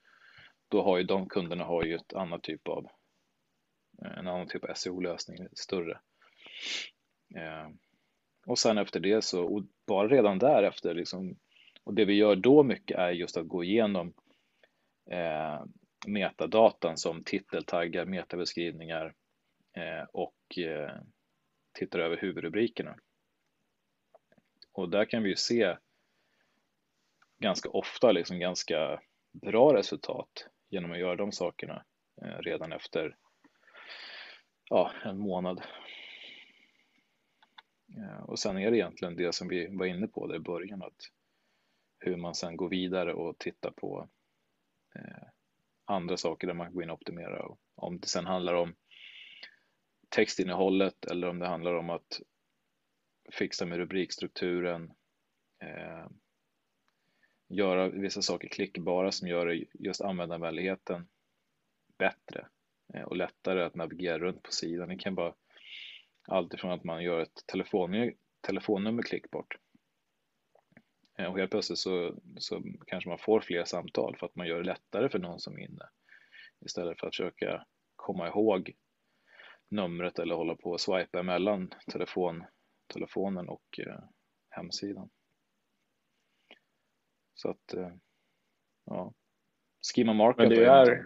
då 0.68 0.84
har 0.84 0.98
ju 0.98 1.04
de 1.04 1.30
kunderna 1.30 1.64
har 1.64 1.84
ju 1.84 1.96
ett 1.96 2.14
annat 2.14 2.44
typ 2.44 2.68
av 2.68 2.86
eh, 4.02 4.18
en 4.18 4.28
annan 4.28 4.48
typ 4.48 4.64
av 4.64 4.74
SEO-lösning, 4.74 5.48
större. 5.54 6.00
Eh, 7.36 7.70
och 8.46 8.60
sen 8.60 8.78
efter 8.78 9.00
det 9.00 9.24
så, 9.24 9.44
och 9.44 9.64
bara 9.88 10.08
redan 10.08 10.40
därefter, 10.40 10.94
liksom, 10.94 11.36
och 11.84 11.94
det 11.94 12.06
vi 12.06 12.14
gör 12.14 12.36
då 12.36 12.64
mycket 12.64 12.98
är 12.98 13.12
just 13.12 13.38
att 13.38 13.48
gå 13.48 13.64
igenom 13.64 14.14
eh, 15.12 15.64
metadatan 16.08 16.98
som 16.98 17.24
titeltaggar, 17.24 18.06
metabeskrivningar 18.06 19.14
eh, 19.78 20.08
och 20.14 20.58
eh, 20.58 20.92
tittar 21.74 22.00
över 22.00 22.18
huvudrubrikerna. 22.18 22.96
Och 24.72 24.90
där 24.90 25.06
kan 25.06 25.24
vi 25.24 25.30
ju 25.30 25.36
se 25.36 25.78
ganska 27.40 27.70
ofta 27.70 28.12
liksom 28.12 28.40
ganska 28.40 29.02
bra 29.32 29.74
resultat 29.74 30.50
genom 30.70 30.92
att 30.92 31.00
göra 31.00 31.16
de 31.16 31.32
sakerna 31.32 31.86
eh, 32.22 32.38
redan 32.38 32.72
efter 32.72 33.16
ja, 34.70 34.92
en 35.04 35.20
månad. 35.20 35.62
Eh, 38.00 38.24
och 38.24 38.40
sen 38.40 38.58
är 38.58 38.72
det 38.72 38.78
egentligen 38.78 39.16
det 39.16 39.36
som 39.36 39.48
vi 39.48 39.68
var 39.68 39.86
inne 39.86 40.08
på 40.08 40.28
där 40.28 40.36
i 40.36 40.40
början, 40.40 40.82
att 40.82 41.12
hur 42.00 42.18
man 42.18 42.36
sen 42.36 42.58
går 42.58 42.70
vidare 42.70 43.14
och 43.14 43.38
tittar 43.38 43.72
på 43.72 44.10
eh, 44.96 45.28
andra 45.86 46.18
saker 46.18 46.48
där 46.48 46.54
man 46.54 46.68
kan 46.68 46.76
gå 46.76 46.82
in 46.82 46.90
och 46.90 46.96
optimera. 47.02 47.46
Och 47.46 47.60
om 47.76 48.00
det 48.00 48.08
sen 48.08 48.26
handlar 48.26 48.54
om 48.54 48.76
textinnehållet 50.10 51.06
eller 51.06 51.30
om 51.30 51.40
det 51.40 51.48
handlar 51.48 51.74
om 51.74 51.90
att 51.90 52.22
fixa 53.32 53.66
med 53.66 53.78
rubrikstrukturen, 53.78 54.92
eh, 55.60 56.08
göra 57.48 57.90
vissa 57.90 58.22
saker 58.22 58.48
klickbara 58.48 59.12
som 59.12 59.28
gör 59.28 59.66
just 59.74 60.02
användarvänligheten 60.02 61.08
bättre 61.98 62.48
eh, 62.94 63.04
och 63.04 63.16
lättare 63.16 63.64
att 63.64 63.76
navigera 63.76 64.20
runt 64.20 64.44
på 64.44 64.52
sidan. 64.52 64.90
Det 64.90 64.98
kan 64.98 65.16
vara 65.16 65.34
allt 66.30 66.54
ifrån 66.54 66.72
att 66.72 66.84
man 66.84 67.04
gör 67.04 67.22
ett 67.22 67.44
telefonnummer, 67.46 68.14
telefonnummer 68.42 69.04
klickbart 69.04 69.58
eh, 71.20 71.26
och 71.26 71.40
helt 71.40 71.52
plötsligt 71.52 71.80
så, 71.80 72.16
så 72.38 72.64
kanske 72.88 73.10
man 73.10 73.20
får 73.20 73.42
fler 73.42 73.64
samtal 73.64 74.18
för 74.18 74.26
att 74.26 74.36
man 74.36 74.48
gör 74.48 74.58
det 74.58 74.66
lättare 74.66 75.10
för 75.10 75.20
någon 75.20 75.40
som 75.40 75.58
är 75.58 75.62
inne 75.62 75.90
istället 76.66 77.00
för 77.00 77.08
att 77.08 77.16
försöka 77.16 77.66
komma 77.96 78.28
ihåg 78.28 78.74
numret 79.70 80.20
eller 80.20 80.36
hålla 80.36 80.56
på 80.56 80.72
och 80.72 80.82
swipa 80.82 81.20
emellan 81.20 81.74
telefon, 81.92 82.44
telefonen 82.94 83.50
och 83.50 83.80
eh, 83.80 84.00
hemsidan. 84.50 85.10
Så 87.34 87.50
att, 87.50 87.74
eh, 87.74 87.92
ja, 88.86 89.14
schema 89.96 90.14
markup. 90.14 90.38
Men 90.38 90.50
det 90.50 90.66
är, 90.66 90.92
är 90.92 91.06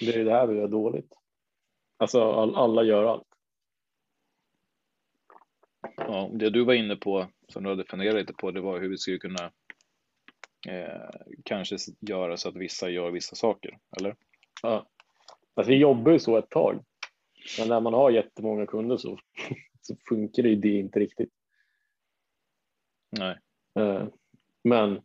det 0.00 0.14
är 0.14 0.24
det 0.24 0.32
här 0.32 0.46
vi 0.46 0.56
gör 0.56 0.68
dåligt. 0.68 1.14
Alltså 1.96 2.32
all, 2.32 2.56
alla 2.56 2.82
gör 2.82 3.04
allt. 3.04 3.29
Ja, 5.96 6.30
det 6.32 6.50
du 6.50 6.64
var 6.64 6.74
inne 6.74 6.96
på, 6.96 7.26
som 7.48 7.62
du 7.62 7.70
hade 7.70 7.84
funderat 7.84 8.14
lite 8.14 8.32
på, 8.32 8.50
det 8.50 8.60
var 8.60 8.80
hur 8.80 8.88
vi 8.88 8.98
skulle 8.98 9.18
kunna 9.18 9.50
eh, 10.68 11.10
kanske 11.44 11.76
göra 12.00 12.36
så 12.36 12.48
att 12.48 12.56
vissa 12.56 12.90
gör 12.90 13.10
vissa 13.10 13.36
saker, 13.36 13.78
eller? 14.00 14.16
Ja, 14.62 14.86
alltså 15.54 15.70
vi 15.70 15.78
jobbar 15.78 16.12
ju 16.12 16.18
så 16.18 16.36
ett 16.36 16.50
tag. 16.50 16.84
Men 17.58 17.68
när 17.68 17.80
man 17.80 17.94
har 17.94 18.10
jättemånga 18.10 18.66
kunder 18.66 18.96
så, 18.96 19.18
så 19.80 19.96
funkar 20.08 20.42
det 20.42 20.48
ju 20.48 20.56
det 20.56 20.78
inte 20.78 21.00
riktigt. 21.00 21.32
Nej. 23.10 23.38
Eh, 23.74 24.04
men 24.62 25.00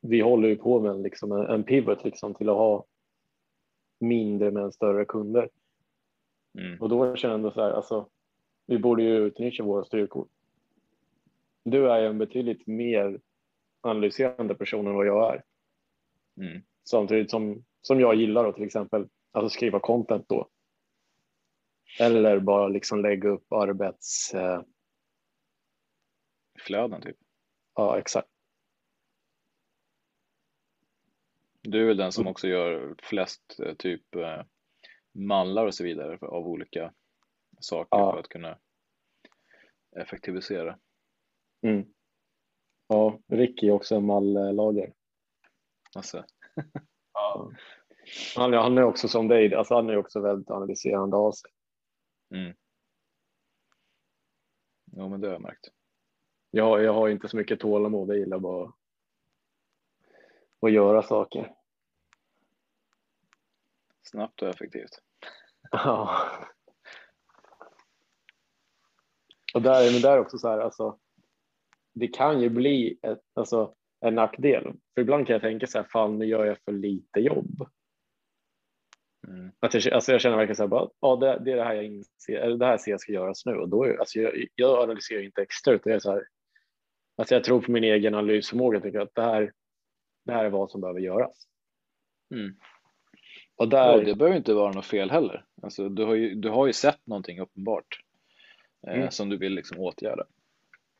vi 0.00 0.20
håller 0.20 0.48
ju 0.48 0.56
på 0.56 0.80
med 0.80 1.02
liksom 1.02 1.32
en, 1.32 1.46
en 1.46 1.64
pivot 1.64 2.04
liksom 2.04 2.34
till 2.34 2.48
att 2.48 2.56
ha 2.56 2.84
mindre 4.00 4.50
men 4.50 4.72
större 4.72 5.04
kunder. 5.04 5.48
Mm. 6.58 6.80
Och 6.80 6.88
då 6.88 7.16
känner 7.16 7.44
jag 7.44 7.54
så 7.54 7.62
här, 7.62 7.70
alltså, 7.70 8.08
vi 8.68 8.78
borde 8.78 9.02
ju 9.02 9.16
utnyttja 9.16 9.64
våra 9.64 9.84
styrkor. 9.84 10.28
Du 11.64 11.90
är 11.90 12.00
ju 12.00 12.06
en 12.06 12.18
betydligt 12.18 12.66
mer 12.66 13.20
analyserande 13.80 14.54
person 14.54 14.86
än 14.86 14.94
vad 14.94 15.06
jag 15.06 15.34
är. 15.34 15.44
Mm. 16.40 16.62
Samtidigt 16.84 17.30
som, 17.30 17.64
som 17.80 18.00
jag 18.00 18.14
gillar 18.14 18.44
att 18.44 18.54
till 18.54 18.64
exempel 18.64 19.08
alltså 19.32 19.56
skriva 19.56 19.80
content 19.80 20.28
då. 20.28 20.48
Eller 22.00 22.38
bara 22.38 22.68
liksom 22.68 23.02
lägga 23.02 23.28
upp 23.28 23.52
arbets... 23.52 24.34
Eh... 24.34 24.62
Flöden 26.58 27.02
typ. 27.02 27.16
Ja, 27.74 27.98
exakt. 27.98 28.28
Du 31.62 31.82
är 31.82 31.86
väl 31.86 31.96
den 31.96 32.12
som 32.12 32.26
också 32.26 32.48
gör 32.48 32.94
flest 33.02 33.60
eh, 33.60 33.74
typ 33.74 34.14
eh, 34.14 34.42
mallar 35.12 35.66
och 35.66 35.74
så 35.74 35.84
vidare 35.84 36.18
av 36.20 36.48
olika 36.48 36.92
saker 37.60 37.98
ja. 37.98 38.12
för 38.12 38.20
att 38.20 38.28
kunna 38.28 38.58
effektivisera. 39.96 40.78
Mm. 41.62 41.86
Ja, 42.86 43.18
Ricky 43.26 43.68
är 43.68 43.72
också 43.72 43.94
en 43.94 44.06
malllagare. 44.06 44.92
Alltså. 45.94 46.24
ja. 47.12 47.50
Han, 48.36 48.52
han 48.52 48.78
är 48.78 48.82
också 48.82 49.08
som 49.08 49.28
dig, 49.28 49.54
alltså 49.54 49.74
han 49.74 49.90
är 49.90 49.96
också 49.96 50.20
väldigt 50.20 50.50
analyserande 50.50 51.16
av 51.16 51.32
sig. 51.32 51.50
Mm. 52.34 52.56
Jo, 54.92 55.08
men 55.08 55.20
det 55.20 55.26
har 55.26 55.32
jag 55.32 55.42
märkt. 55.42 55.68
Jag, 56.50 56.82
jag 56.82 56.92
har 56.92 57.08
inte 57.08 57.28
så 57.28 57.36
mycket 57.36 57.60
tålamod, 57.60 58.08
jag 58.10 58.18
gillar 58.18 58.38
bara 58.38 58.72
att 60.60 60.72
göra 60.72 61.02
saker. 61.02 61.54
Snabbt 64.02 64.42
och 64.42 64.48
effektivt. 64.48 65.02
Ja. 65.70 66.26
Och 69.54 69.62
där, 69.62 69.92
men 69.92 70.02
där 70.02 70.18
också 70.18 70.38
så 70.38 70.48
här, 70.48 70.58
alltså, 70.58 70.98
det 71.94 72.08
kan 72.08 72.40
ju 72.40 72.48
bli 72.48 72.98
ett, 73.02 73.22
alltså, 73.34 73.74
en 74.00 74.14
nackdel. 74.14 74.72
För 74.94 75.02
ibland 75.02 75.26
kan 75.26 75.34
jag 75.34 75.42
tänka 75.42 75.66
så 75.66 75.78
här, 75.78 75.86
fan 75.90 76.18
nu 76.18 76.26
gör 76.26 76.44
jag 76.44 76.58
för 76.64 76.72
lite 76.72 77.20
jobb. 77.20 77.68
Mm. 79.28 79.52
Att 79.60 79.74
jag, 79.74 79.92
alltså 79.92 80.12
jag 80.12 80.20
känner 80.20 80.36
verkligen 80.36 80.56
så 80.56 80.62
här, 80.62 80.68
bara, 80.68 80.88
ja, 81.00 81.16
det, 81.16 81.42
det 81.44 81.52
är 81.52 81.56
det 81.56 81.64
här 81.64 81.74
jag 81.74 81.84
inser, 81.84 82.36
eller 82.36 82.56
det 82.56 82.66
här 82.66 82.78
ser 82.78 82.90
jag 82.90 83.00
ska 83.00 83.12
göras 83.12 83.46
nu. 83.46 83.52
Och 83.52 83.68
då 83.68 83.84
är, 83.84 83.98
alltså 83.98 84.18
jag, 84.18 84.46
jag 84.54 84.82
analyserar 84.82 85.22
inte 85.22 85.42
extra 85.42 85.74
utan 85.74 85.90
jag 85.90 85.96
är 85.96 86.00
så 86.00 86.10
här, 86.10 86.26
alltså 87.16 87.34
jag 87.34 87.44
tror 87.44 87.60
på 87.60 87.70
min 87.70 87.84
egen 87.84 88.14
analysförmåga. 88.14 88.76
Jag 88.76 88.82
tycker 88.82 89.00
att 89.00 89.14
det 89.14 89.22
här, 89.22 89.52
det 90.24 90.32
här 90.32 90.44
är 90.44 90.50
vad 90.50 90.70
som 90.70 90.80
behöver 90.80 91.00
göras. 91.00 91.48
Mm. 92.34 92.56
Och 93.56 93.68
där... 93.68 93.98
Ja, 93.98 94.04
det 94.04 94.14
behöver 94.14 94.36
inte 94.36 94.54
vara 94.54 94.72
något 94.72 94.86
fel 94.86 95.10
heller. 95.10 95.44
Alltså, 95.62 95.88
du, 95.88 96.04
har 96.04 96.14
ju, 96.14 96.34
du 96.34 96.48
har 96.48 96.66
ju 96.66 96.72
sett 96.72 97.06
någonting 97.06 97.40
uppenbart 97.40 98.00
mm. 98.86 99.10
som 99.10 99.28
du 99.28 99.36
vill 99.36 99.54
liksom 99.54 99.80
åtgärda. 99.80 100.24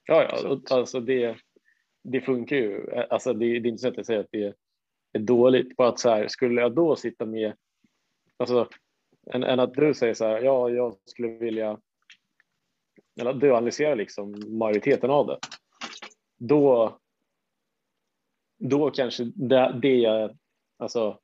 Ja, 0.05 0.23
ja 0.23 0.61
alltså 0.71 1.01
det, 1.01 1.37
det 2.05 2.21
funkar 2.21 2.57
ju. 2.57 2.91
Alltså 3.11 3.33
det, 3.33 3.59
det 3.59 3.69
är 3.69 3.71
inte 3.71 3.83
så 3.83 3.89
att 3.89 3.97
jag 3.97 4.07
säger 4.07 4.21
att 4.21 4.33
det 4.33 4.55
är 5.13 5.19
dåligt. 5.19 5.77
På 5.77 5.85
att 5.85 6.01
så 6.01 6.11
här, 6.11 6.29
skulle 6.29 6.61
jag 6.61 6.75
då 6.75 6.97
sitta 6.97 7.27
med, 7.27 7.57
alltså 8.37 8.69
än, 9.33 9.43
än 9.45 9.61
att 9.61 9.75
du 9.75 9.95
säger 9.95 10.15
så 10.15 10.25
här, 10.25 10.43
ja, 10.43 10.71
jag 10.71 10.97
skulle 11.05 11.29
vilja, 11.29 11.81
eller 13.21 13.31
att 13.31 13.41
du 13.41 13.51
analyserar 13.51 13.97
liksom 13.97 14.59
majoriteten 14.59 15.11
av 15.11 15.27
det. 15.27 15.39
Då, 16.37 16.99
då 18.59 18.91
kanske 18.91 19.25
det, 19.25 19.79
det, 19.83 20.31
alltså 20.79 21.21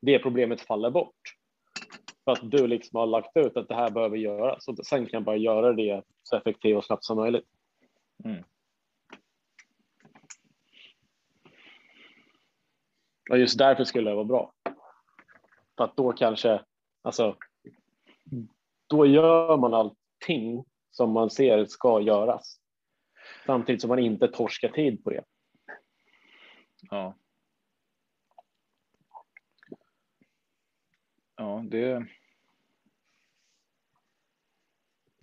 det 0.00 0.18
problemet 0.18 0.60
faller 0.60 0.90
bort. 0.90 1.37
För 2.28 2.32
att 2.32 2.50
du 2.50 2.66
liksom 2.66 2.96
har 2.98 3.06
lagt 3.06 3.36
ut 3.36 3.56
att 3.56 3.68
det 3.68 3.74
här 3.74 3.90
behöver 3.90 4.16
göras 4.16 4.68
och 4.68 4.86
sen 4.86 5.06
kan 5.06 5.10
jag 5.18 5.22
bara 5.22 5.36
göra 5.36 5.72
det 5.72 6.02
så 6.22 6.36
effektivt 6.36 6.76
och 6.76 6.84
snabbt 6.84 7.04
som 7.04 7.16
möjligt. 7.16 7.48
Mm. 8.24 8.44
Och 13.30 13.38
just 13.38 13.58
därför 13.58 13.84
skulle 13.84 14.10
det 14.10 14.14
vara 14.14 14.24
bra. 14.24 14.52
För 15.76 15.84
att 15.84 15.96
då 15.96 16.12
kanske, 16.12 16.64
alltså, 17.02 17.36
då 18.86 19.06
gör 19.06 19.56
man 19.56 19.74
allting 19.74 20.64
som 20.90 21.12
man 21.12 21.30
ser 21.30 21.64
ska 21.64 22.00
göras. 22.00 22.60
Samtidigt 23.46 23.80
som 23.80 23.88
man 23.88 23.98
inte 23.98 24.28
torskar 24.28 24.68
tid 24.68 25.04
på 25.04 25.10
det. 25.10 25.24
Ja. 26.90 27.14
Ja, 31.36 31.64
det. 31.68 32.17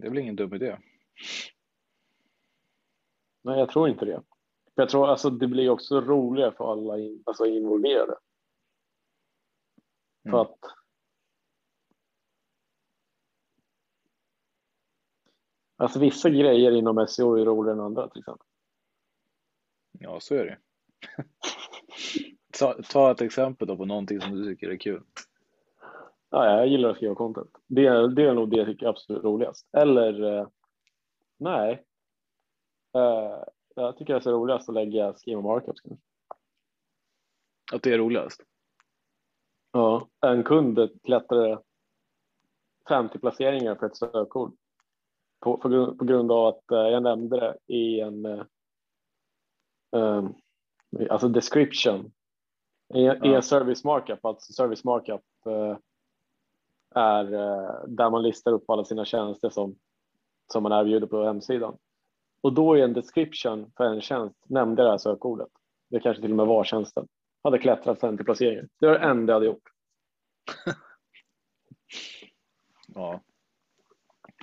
Det 0.06 0.10
är 0.10 0.12
väl 0.12 0.20
ingen 0.20 0.36
dum 0.36 0.54
idé. 0.54 0.78
Nej, 3.42 3.60
jag 3.60 3.70
tror 3.70 3.90
inte 3.90 4.06
det. 4.06 4.24
Jag 4.76 4.90
tror 4.90 5.08
alltså 5.08 5.30
det 5.30 5.48
blir 5.48 5.70
också 5.70 6.02
roligare 6.02 6.52
för 6.52 6.72
alla 6.72 7.00
in, 7.00 7.24
alltså 7.26 7.46
involverade. 7.46 8.18
Mm. 10.26 10.32
För 10.32 10.42
att. 10.42 10.60
Alltså 15.76 16.00
vissa 16.00 16.30
grejer 16.30 16.72
inom 16.72 17.08
SEO 17.08 17.36
är 17.36 17.46
roligare 17.46 17.78
än 17.78 17.86
andra 17.86 18.10
till 18.10 18.20
exempel. 18.20 18.48
Ja, 19.92 20.20
så 20.20 20.36
är 20.36 20.46
det. 20.46 20.58
ta, 22.60 22.82
ta 22.90 23.12
ett 23.12 23.22
exempel 23.22 23.68
då 23.68 23.78
på 23.78 23.86
någonting 23.86 24.22
som 24.22 24.36
du 24.36 24.46
tycker 24.46 24.70
är 24.70 24.78
kul. 24.78 25.04
Ja, 26.36 26.46
jag 26.46 26.68
gillar 26.68 26.90
att 26.90 26.96
skriva 26.96 27.16
content. 27.16 27.50
Det, 27.68 28.16
det 28.16 28.24
är 28.24 28.34
nog 28.34 28.50
det 28.50 28.58
jag 28.58 28.68
tycker 28.68 28.86
är 28.86 28.90
absolut 28.90 29.24
roligast. 29.24 29.68
Eller 29.78 30.24
eh, 30.24 30.48
nej. 31.38 31.86
Eh, 32.98 33.44
jag 33.76 33.98
tycker 33.98 34.14
det 34.14 34.26
är 34.26 34.32
roligast 34.32 34.70
att 34.70 34.76
lägga 34.76 35.14
schema 35.14 35.42
markups. 35.42 35.82
Att 37.74 37.84
det 37.84 37.94
är 37.94 37.98
roligast? 37.98 38.42
Ja, 39.72 40.08
en 40.22 40.44
kund 40.44 40.90
klättrade 41.04 41.62
50 42.90 43.20
placeringar 43.20 43.76
för 43.76 43.86
ett 43.86 43.98
sökord 43.98 44.56
på, 45.40 45.58
på, 45.58 45.70
grund, 45.70 46.00
på 46.00 46.06
grund 46.06 46.32
av 46.32 46.48
att 46.48 46.72
eh, 46.72 46.78
jag 46.78 47.04
nämnde 47.04 47.40
det 47.40 47.74
i 47.74 48.00
en 48.00 48.26
eh, 48.26 48.44
um, 49.92 50.36
alltså 51.10 51.28
description 51.28 52.12
i, 52.94 53.04
ja. 53.04 53.36
en 53.36 53.44
service 53.44 53.84
markup. 53.84 54.26
Alltså 54.26 54.54
service 54.54 54.84
markup 54.84 55.22
är 56.96 57.34
uh, 57.34 57.88
där 57.88 58.10
man 58.10 58.24
listar 58.24 58.52
upp 58.52 58.70
alla 58.70 58.84
sina 58.84 59.06
tjänster 59.06 59.50
som, 59.50 59.76
som 60.54 60.64
man 60.64 60.72
erbjuder 60.72 61.08
på 61.08 61.24
hemsidan. 61.24 61.78
Och 62.42 62.54
då 62.54 62.78
i 62.78 62.82
en 62.82 62.94
description 62.94 63.72
för 63.78 63.84
en 63.84 64.02
tjänst 64.02 64.36
nämnde 64.48 64.82
jag 64.82 64.88
det 64.88 64.92
här 64.92 64.98
sökordet. 64.98 65.48
Det 65.90 66.00
kanske 66.00 66.22
till 66.22 66.32
och 66.32 66.38
med 66.38 66.48
var 66.48 66.64
tjänsten. 66.64 67.08
Hade 67.44 67.58
klättrat 67.58 68.00
50 68.00 68.24
placeringar. 68.24 68.68
Det 68.80 68.86
var 68.86 68.94
det 68.94 69.06
enda 69.06 69.32
jag 69.32 69.36
hade 69.36 69.46
gjort. 69.46 69.70
ja. 72.88 73.22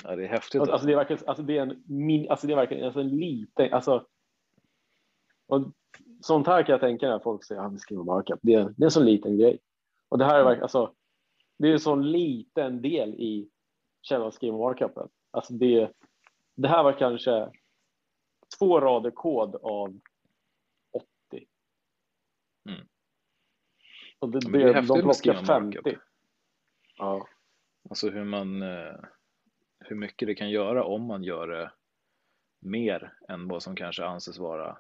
ja. 0.05 0.17
det 0.17 0.25
är 0.25 0.29
häftigt. 0.29 0.61
Alltså, 0.61 0.73
alltså 0.73 0.87
det 0.87 0.93
är 0.93 0.97
verkligen, 0.97 1.23
alltså 1.27 1.43
det 1.43 1.59
är 1.59 1.63
en, 1.63 1.83
min, 1.87 2.31
alltså 2.31 2.47
det 2.47 2.53
är 2.53 2.57
verkligen 2.57 2.85
alltså 2.85 3.01
en 3.01 3.09
liten, 3.09 3.73
alltså. 3.73 4.07
Och 5.47 5.73
sånt 6.21 6.47
här 6.47 6.63
kan 6.63 6.73
jag 6.73 6.81
tänka 6.81 7.09
när 7.09 7.19
folk 7.19 7.45
säger 7.45 7.61
att 7.61 7.73
ja, 7.73 7.79
skriver 7.79 8.05
markup. 8.05 8.41
Det, 8.43 8.57
det 8.57 8.83
är 8.83 8.85
en 8.85 8.91
så 8.91 9.03
liten 9.03 9.39
grej. 9.39 9.59
Och 10.09 10.19
det 10.19 10.25
här 10.25 10.39
är 10.39 10.45
verkligen, 10.45 10.63
alltså. 10.63 10.95
Det 11.63 11.69
är 11.69 11.73
en 11.73 11.81
så 11.81 11.97
liten 11.97 12.83
del 12.83 13.15
i 13.15 13.51
själva 14.09 14.31
skriva 14.31 14.59
markupen. 14.59 15.09
Alltså 15.31 15.53
det, 15.53 15.93
det 16.55 16.69
här 16.69 16.83
var 16.83 16.99
kanske 16.99 17.51
två 18.59 18.81
rader 18.81 19.11
kod 19.11 19.55
av 19.55 20.01
80. 20.93 21.07
Mm. 22.69 22.87
Och 24.19 24.31
det, 24.31 24.39
det, 24.53 24.73
det 24.73 24.81
de 24.81 25.01
plockar 25.01 25.45
50. 25.45 25.99
Ja. 26.97 27.29
Alltså 27.91 28.11
hur 28.11 28.25
man, 28.25 28.63
eh, 28.63 28.95
hur 29.79 29.97
mycket 29.97 30.29
det 30.29 30.35
kan 30.35 30.51
göra 30.51 30.85
om 30.85 31.03
man 31.03 31.25
gör 31.25 31.49
det 31.49 31.73
mer 32.61 33.15
än 33.29 33.49
vad 33.49 33.63
som 33.63 33.77
kanske 33.77 34.05
anses 34.05 34.39
vara 34.39 34.79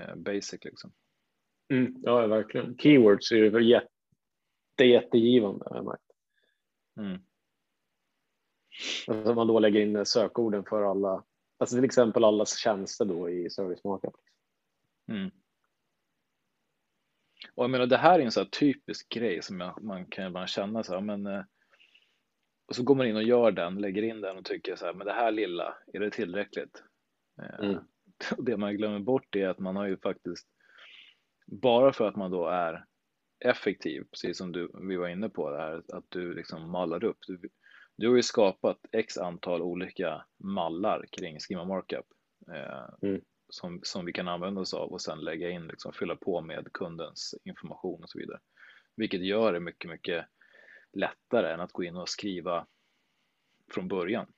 eh, 0.00 0.14
basic 0.16 0.64
liksom. 0.64 0.92
Mm, 1.72 1.94
ja, 2.02 2.26
verkligen. 2.26 2.78
Keywords 2.78 3.32
är 3.32 3.36
ju 3.36 3.50
jätte, 4.72 4.84
jättegivande 4.84 5.64
har 5.68 5.76
jag 5.76 5.84
märkt. 5.84 6.02
Mm. 6.96 7.22
Alltså 9.06 9.34
man 9.34 9.46
då 9.46 9.58
lägger 9.58 9.80
in 9.80 10.06
sökorden 10.06 10.64
för 10.64 10.82
alla, 10.82 11.24
alltså 11.58 11.76
till 11.76 11.84
exempel 11.84 12.24
allas 12.24 12.58
tjänster 12.58 13.04
då 13.04 13.30
i 13.30 13.50
service 13.50 13.84
markup. 13.84 14.14
Mm. 15.08 15.30
Och 17.54 17.64
jag 17.64 17.70
menar, 17.70 17.86
det 17.86 17.96
här 17.96 18.18
är 18.18 18.24
en 18.24 18.32
så 18.32 18.44
typisk 18.44 19.08
grej 19.08 19.42
som 19.42 19.60
jag, 19.60 19.82
man 19.82 20.06
kan 20.06 20.26
ibland 20.26 20.48
känna 20.48 20.82
så 20.82 20.94
här, 20.94 21.00
men 21.00 21.26
eh, 21.26 21.42
och 22.66 22.76
så 22.76 22.82
går 22.82 22.94
man 22.94 23.06
in 23.06 23.16
och 23.16 23.22
gör 23.22 23.50
den, 23.50 23.80
lägger 23.80 24.02
in 24.02 24.20
den 24.20 24.36
och 24.36 24.44
tycker 24.44 24.76
så 24.76 24.86
här, 24.86 24.94
men 24.94 25.06
det 25.06 25.12
här 25.12 25.30
lilla, 25.30 25.74
är 25.92 26.00
det 26.00 26.10
tillräckligt? 26.10 26.82
Eh, 27.42 27.68
mm. 27.68 27.78
Det 28.38 28.56
man 28.56 28.76
glömmer 28.76 28.98
bort 28.98 29.36
är 29.36 29.48
att 29.48 29.58
man 29.58 29.76
har 29.76 29.86
ju 29.86 29.96
faktiskt, 29.96 30.48
bara 31.46 31.92
för 31.92 32.08
att 32.08 32.16
man 32.16 32.30
då 32.30 32.46
är 32.46 32.84
effektiv, 33.44 34.04
precis 34.10 34.38
som 34.38 34.52
du, 34.52 34.70
vi 34.88 34.96
var 34.96 35.08
inne 35.08 35.28
på, 35.28 35.50
det 35.50 35.58
här, 35.58 35.82
att 35.88 36.04
du 36.08 36.34
liksom 36.34 36.70
mallar 36.70 37.04
upp. 37.04 37.18
Du, 37.26 37.40
du 37.96 38.08
har 38.08 38.16
ju 38.16 38.22
skapat 38.22 38.78
x 38.92 39.18
antal 39.18 39.62
olika 39.62 40.24
mallar 40.38 41.06
kring 41.12 41.38
schema 41.38 41.64
markup. 41.64 42.06
Eh, 42.54 43.08
mm 43.08 43.20
som, 43.54 43.80
som 43.82 44.04
vi 44.04 44.12
kan 44.12 44.28
använda 44.28 44.60
oss 44.60 44.74
av 44.74 44.92
och 44.92 45.00
sen 45.00 45.20
lägga 45.20 45.50
in, 45.50 45.66
liksom, 45.66 45.92
fylla 45.92 46.16
på 46.16 46.40
med 46.40 46.72
kundens 46.72 47.34
information 47.44 48.02
och 48.02 48.10
så 48.10 48.18
vidare. 48.18 48.40
Vilket 48.96 49.24
gör 49.24 49.52
det 49.52 49.60
mycket, 49.60 49.90
mycket 49.90 50.26
lättare 50.92 51.52
än 51.52 51.60
att 51.60 51.72
gå 51.72 51.84
in 51.84 51.96
och 51.96 52.08
skriva 52.08 52.66
från 53.70 53.88
början. 53.88 54.32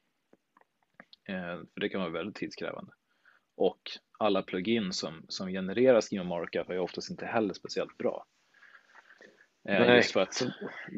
Eh, 1.28 1.56
för 1.74 1.80
det 1.80 1.88
kan 1.88 2.00
vara 2.00 2.10
väldigt 2.10 2.36
tidskrävande. 2.36 2.92
Och 3.56 3.80
alla 4.18 4.42
plugin 4.42 4.92
som, 4.92 5.24
som 5.28 5.48
genererar 5.48 6.00
schema 6.00 6.24
markup 6.24 6.70
är 6.70 6.78
oftast 6.78 7.10
inte 7.10 7.26
heller 7.26 7.54
speciellt 7.54 7.98
bra. 7.98 8.26
Eh, 9.68 9.80
Nej. 9.80 9.96
Just 9.96 10.12
för 10.12 10.20
att 10.20 10.42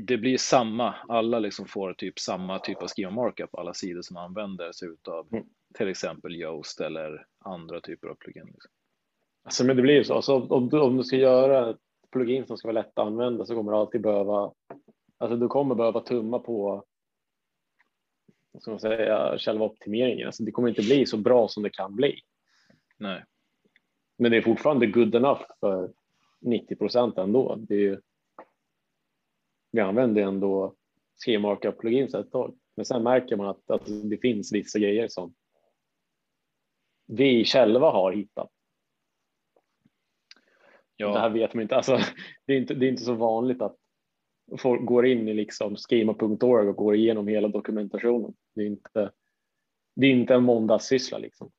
det 0.06 0.16
blir 0.16 0.38
samma, 0.38 0.94
alla 1.08 1.38
liksom 1.38 1.66
får 1.66 1.92
typ 1.92 2.18
samma 2.18 2.58
typ 2.58 2.82
av 2.82 2.88
schema 2.88 3.10
markup, 3.10 3.54
alla 3.54 3.74
sidor 3.74 4.02
som 4.02 4.16
använder 4.16 4.72
sig 4.72 4.88
utav 4.88 5.28
mm 5.32 5.44
till 5.76 5.88
exempel 5.88 6.36
Yoast 6.36 6.80
eller 6.80 7.26
andra 7.38 7.80
typer 7.80 8.08
av 8.08 8.14
plugin. 8.14 8.46
Liksom. 8.46 8.70
Alltså, 9.44 9.64
men 9.64 9.76
det 9.76 9.82
blir 9.82 9.94
ju 9.94 10.04
så. 10.04 10.14
Alltså, 10.14 10.34
om, 10.34 10.68
du, 10.68 10.80
om 10.80 10.96
du 10.96 11.04
ska 11.04 11.16
göra 11.16 11.70
ett 11.70 11.80
plugin 12.12 12.46
som 12.46 12.56
ska 12.56 12.68
vara 12.68 12.82
lätt 12.82 12.98
att 12.98 13.06
använda 13.06 13.46
så 13.46 13.54
kommer 13.54 13.72
du 13.72 13.78
alltid 13.78 14.00
behöva. 14.00 14.52
Alltså, 15.18 15.36
du 15.36 15.48
kommer 15.48 15.74
behöva 15.74 16.00
tumma 16.00 16.38
på. 16.38 16.84
Ska 18.60 18.70
man 18.70 18.80
säga 18.80 19.38
själva 19.38 19.64
optimeringen. 19.64 20.26
Alltså, 20.26 20.42
det 20.42 20.50
kommer 20.50 20.68
inte 20.68 20.82
bli 20.82 21.06
så 21.06 21.16
bra 21.16 21.48
som 21.48 21.62
det 21.62 21.70
kan 21.70 21.96
bli. 21.96 22.20
Nej. 22.98 23.24
Men 24.18 24.30
det 24.30 24.36
är 24.36 24.42
fortfarande 24.42 24.86
good 24.86 25.14
enough 25.14 25.42
för 25.60 25.92
90 26.40 26.76
procent 26.76 27.18
ändå. 27.18 27.56
Det 27.56 27.74
är 27.74 27.78
ju, 27.78 28.00
vi 29.76 29.82
använder 29.82 30.22
ändå 30.22 30.74
schemamarka 31.24 31.72
plugins 31.72 32.14
ett 32.14 32.30
tag, 32.30 32.58
men 32.76 32.84
sen 32.84 33.02
märker 33.02 33.36
man 33.36 33.46
att, 33.46 33.70
att 33.70 33.86
det 34.10 34.18
finns 34.18 34.52
vissa 34.52 34.78
grejer 34.78 35.08
som 35.08 35.34
vi 37.06 37.44
själva 37.44 37.90
har 37.90 38.12
hittat. 38.12 38.50
Ja. 40.96 41.12
Det 41.12 41.20
här 41.20 41.30
vet 41.30 41.54
man 41.54 41.62
inte. 41.62 41.76
Alltså, 41.76 41.98
det, 42.46 42.52
är 42.52 42.56
inte 42.56 42.74
det 42.74 42.86
är 42.86 42.90
inte 42.90 43.04
så 43.04 43.14
vanligt 43.14 43.62
att 43.62 43.76
folk 44.58 44.84
går 44.84 45.06
in 45.06 45.28
i 45.28 45.34
liksom 45.34 45.76
schema.org 45.76 46.68
och 46.68 46.76
går 46.76 46.94
igenom 46.94 47.28
hela 47.28 47.48
dokumentationen. 47.48 48.34
Det 48.54 48.62
är 48.62 48.66
inte, 48.66 49.12
det 49.96 50.06
är 50.06 50.10
inte 50.10 50.34
en 50.34 50.42
måndagssyssla 50.42 51.18
liksom. 51.18 51.50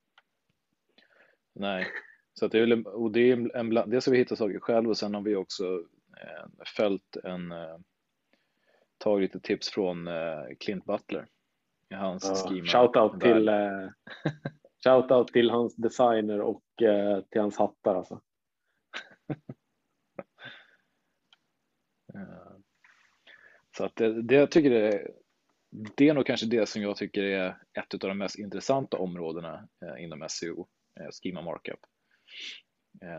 Nej, 1.55 1.87
så 2.33 2.47
det 2.47 2.59
är, 2.59 2.87
och 2.87 3.11
det 3.11 3.31
är 3.31 3.55
en, 3.55 3.69
dels 3.69 4.05
har 4.05 4.11
vi 4.11 4.17
hittat 4.17 4.37
saker 4.37 4.59
själva 4.59 4.89
och 4.89 4.97
sen 4.97 5.13
har 5.13 5.21
vi 5.21 5.35
också 5.35 5.65
eh, 6.21 6.49
följt 6.77 7.17
en, 7.23 7.51
tagit 8.97 9.21
lite 9.21 9.47
tips 9.47 9.69
från 9.69 10.07
eh, 10.07 10.43
Clint 10.59 10.85
Butler. 10.85 11.27
I 11.89 11.93
hans 11.93 12.25
ja, 12.25 12.35
schema. 12.35 12.65
Shoutout 12.65 13.21
till, 13.21 13.47
eh, 13.47 13.89
Shoutout 14.83 15.27
till 15.27 15.49
hans 15.49 15.75
designer 15.75 16.41
och 16.41 16.63
eh, 16.81 17.21
till 17.21 17.41
hans 17.41 17.57
hattar 17.57 17.95
alltså. 17.95 18.21
Så 23.77 23.85
att 23.85 23.95
det, 23.95 24.21
det 24.21 24.35
jag 24.35 24.51
tycker 24.51 24.71
är, 24.71 25.11
det 25.69 26.09
är 26.09 26.13
nog 26.13 26.25
kanske 26.25 26.45
det 26.45 26.69
som 26.69 26.81
jag 26.81 26.97
tycker 26.97 27.23
är 27.23 27.57
ett 27.79 27.93
av 27.93 27.99
de 27.99 28.17
mest 28.17 28.39
intressanta 28.39 28.97
områdena 28.97 29.69
eh, 29.85 30.03
inom 30.03 30.25
SEO, 30.29 30.67
schema 31.23 31.41
markup, 31.41 31.79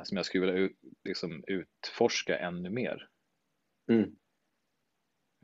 som 0.04 0.16
jag 0.16 0.26
skulle 0.26 0.52
vilja 0.52 0.70
liksom 1.04 1.44
utforska 1.46 2.38
ännu 2.38 2.70
mer. 2.70 3.08
Mm. 3.90 4.16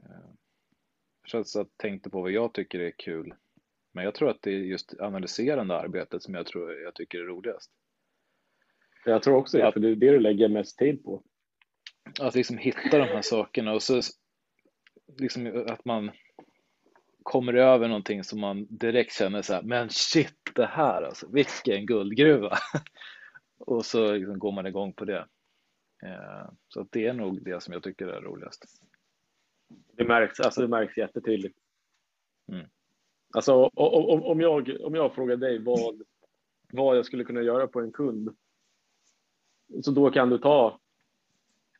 Eh, 0.04 1.42
så 1.44 1.58
jag 1.58 1.68
tänkte 1.76 2.10
på 2.10 2.22
vad 2.22 2.30
jag 2.30 2.52
tycker 2.52 2.80
är 2.80 2.90
kul 2.90 3.34
men 3.94 4.04
jag 4.04 4.14
tror 4.14 4.30
att 4.30 4.42
det 4.42 4.50
är 4.50 4.58
just 4.58 5.00
analyserande 5.00 5.76
arbetet 5.76 6.22
som 6.22 6.34
jag 6.34 6.46
tror 6.46 6.72
jag 6.72 6.94
tycker 6.94 7.18
är 7.18 7.24
roligast. 7.24 7.70
Jag 9.04 9.22
tror 9.22 9.36
också 9.36 9.58
det, 9.58 9.72
för 9.72 9.80
det 9.80 9.88
är 9.88 9.96
det 9.96 10.10
du 10.10 10.20
lägger 10.20 10.48
mest 10.48 10.78
tid 10.78 11.04
på. 11.04 11.22
Att 12.20 12.34
liksom 12.34 12.58
hitta 12.58 12.98
de 12.98 13.04
här 13.04 13.22
sakerna 13.22 13.72
och 13.72 13.82
så 13.82 14.00
liksom 15.18 15.66
att 15.68 15.84
man 15.84 16.10
kommer 17.22 17.54
över 17.54 17.88
någonting 17.88 18.24
som 18.24 18.40
man 18.40 18.66
direkt 18.70 19.12
känner 19.12 19.42
så 19.42 19.54
här, 19.54 19.62
men 19.62 19.90
shit 19.90 20.38
det 20.54 20.66
här 20.66 21.02
alltså, 21.02 21.28
vilken 21.28 21.86
guldgruva. 21.86 22.58
och 23.58 23.86
så 23.86 24.12
liksom 24.12 24.38
går 24.38 24.52
man 24.52 24.66
igång 24.66 24.92
på 24.92 25.04
det. 25.04 25.26
Eh, 26.02 26.50
så 26.68 26.86
det 26.90 27.06
är 27.06 27.12
nog 27.12 27.44
det 27.44 27.62
som 27.62 27.72
jag 27.74 27.82
tycker 27.82 28.06
är 28.06 28.20
roligast. 28.20 28.64
Det 29.96 30.04
märks, 30.04 30.40
alltså 30.40 30.60
det 30.60 30.68
märks 30.68 30.96
jättetydligt. 30.96 31.58
Mm. 32.52 32.66
Alltså 33.34 33.54
om, 33.74 34.22
om, 34.22 34.40
jag, 34.40 34.76
om 34.80 34.94
jag 34.94 35.14
frågar 35.14 35.36
dig 35.36 35.58
vad, 35.58 36.02
vad 36.72 36.96
jag 36.96 37.06
skulle 37.06 37.24
kunna 37.24 37.42
göra 37.42 37.66
på 37.66 37.80
en 37.80 37.92
kund. 37.92 38.36
Så 39.82 39.90
då 39.90 40.10
kan 40.10 40.30
du 40.30 40.38
ta, 40.38 40.80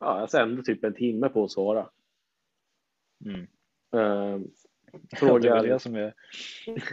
ja, 0.01 0.07
alltså 0.07 0.39
ändå 0.39 0.63
typ 0.63 0.85
en 0.85 0.95
timme 0.95 1.29
på 1.29 1.45
att 1.45 1.51
svara. 1.51 1.91
Mm. 3.25 3.47
Uh, 3.95 4.41
fråga, 5.17 5.55
det 5.55 5.59
är 5.59 5.73
det 5.73 5.79
som 5.79 5.95
är 5.95 6.15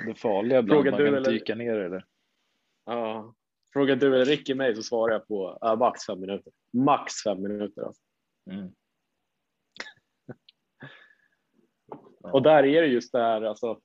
det 0.05 0.15
farliga 0.15 0.59
ibland, 0.59 0.85
man 0.85 0.93
kan 0.93 1.15
eller, 1.15 1.31
dyka 1.31 1.55
ner 1.55 1.85
i 1.85 1.89
det. 1.89 2.03
Ja, 2.85 3.35
frågar 3.73 3.95
du 3.95 4.15
eller 4.15 4.25
Ricky 4.25 4.55
mig 4.55 4.75
så 4.75 4.83
svarar 4.83 5.13
jag 5.13 5.27
på 5.27 5.59
uh, 5.65 5.75
max 5.75 6.05
fem 6.05 6.19
minuter. 6.19 6.53
Max 6.73 7.13
fem 7.23 7.41
minuter. 7.41 7.81
Alltså. 7.81 8.01
Mm. 8.51 8.71
Och 12.33 12.41
där 12.41 12.63
är 12.65 12.81
det 12.81 12.87
just 12.87 13.11
det 13.11 13.19
här, 13.19 13.41
alltså 13.41 13.79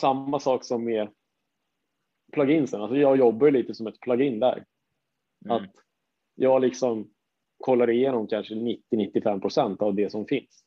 samma 0.00 0.40
sak 0.40 0.64
som 0.64 0.84
med 0.84 1.08
pluginsen. 2.32 2.80
Alltså 2.80 2.96
jag 2.96 3.18
jobbar 3.18 3.50
lite 3.50 3.74
som 3.74 3.86
ett 3.86 4.00
plugin 4.00 4.40
där. 4.40 4.64
Mm. 5.44 5.56
Att 5.56 5.70
jag 6.34 6.62
liksom 6.62 7.10
kollar 7.58 7.90
igenom 7.90 8.26
kanske 8.26 8.54
90-95 8.54 9.40
procent 9.40 9.82
av 9.82 9.94
det 9.94 10.10
som 10.10 10.26
finns. 10.26 10.64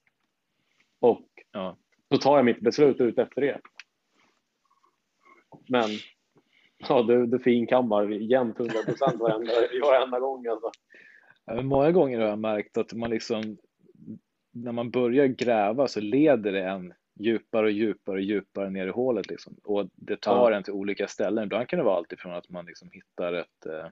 Och 1.00 1.28
Ja. 1.52 1.78
så 2.12 2.18
tar 2.18 2.36
jag 2.36 2.46
mitt 2.46 2.60
beslut 2.60 3.02
ut 3.02 3.18
efter 3.20 3.42
det. 3.42 3.60
Men 5.70 5.90
ja, 6.78 7.04
du, 7.04 7.26
du 7.26 7.40
finkammar 7.40 8.10
jämnt 8.10 8.60
100 8.60 8.74
procent 8.86 9.20
varenda, 9.20 9.52
varenda 9.84 10.20
gång. 10.20 10.48
Alltså. 10.48 10.72
Ja, 11.46 11.62
Många 11.62 11.92
gånger 11.92 12.20
har 12.20 12.28
jag 12.28 12.40
märkt 12.40 12.78
att 12.78 12.94
man 12.94 13.10
liksom, 13.10 13.58
när 14.64 14.72
man 14.72 14.92
börjar 14.92 15.26
gräva 15.28 15.88
så 15.88 16.00
leder 16.00 16.52
det 16.52 16.64
en 16.64 16.94
djupare 17.20 17.66
och 17.66 17.72
djupare 17.72 18.16
och 18.16 18.22
djupare 18.22 18.70
ner 18.70 18.88
i 18.88 18.92
hålet 18.92 19.30
liksom. 19.30 19.56
Och 19.64 19.90
det 19.96 20.22
tar 20.22 20.52
Ja. 20.52 20.58
en 20.58 20.64
till 20.64 20.74
olika 20.74 21.08
ställen. 21.08 21.44
Ibland 21.44 21.68
kan 21.68 21.80
det 21.80 21.86
vara 21.86 21.98
alltifrån 21.98 22.34
att 22.34 22.50
man 22.50 22.66
liksom 22.66 22.90
hittar 22.92 23.34
ett, 23.34 23.66
eh, 23.66 23.88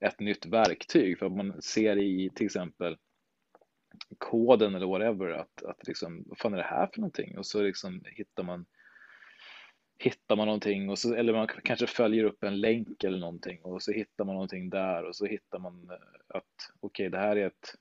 ett 0.00 0.20
nytt 0.20 0.46
verktyg 0.46 1.18
för 1.18 1.26
att 1.26 1.32
man 1.36 1.62
ser 1.62 1.96
i 1.96 2.30
till 2.34 2.46
exempel 2.46 2.96
koden 4.18 4.74
eller 4.74 4.86
whatever 4.86 5.30
att, 5.30 5.62
att 5.62 5.86
liksom, 5.86 6.24
vad 6.26 6.38
fan 6.38 6.52
är 6.52 6.56
det 6.56 6.62
här 6.62 6.88
för 6.92 7.00
någonting? 7.00 7.38
Och 7.38 7.46
så 7.46 7.62
liksom 7.62 8.02
hittar 8.06 8.42
man 8.42 8.66
hittar 9.98 10.36
man 10.36 10.46
någonting 10.46 10.90
och 10.90 10.98
så, 10.98 11.14
eller 11.14 11.32
man 11.32 11.48
kanske 11.48 11.86
följer 11.86 12.24
upp 12.24 12.44
en 12.44 12.60
länk 12.60 13.04
eller 13.04 13.18
någonting 13.18 13.62
och 13.62 13.82
så 13.82 13.92
hittar 13.92 14.24
man 14.24 14.34
någonting 14.34 14.70
där 14.70 15.04
och 15.04 15.16
så 15.16 15.26
hittar 15.26 15.58
man 15.58 15.90
eh, 15.90 16.36
att 16.36 16.44
okej, 16.80 17.10
det 17.10 17.18
här 17.18 17.36
är 17.36 17.46
ett 17.46 17.74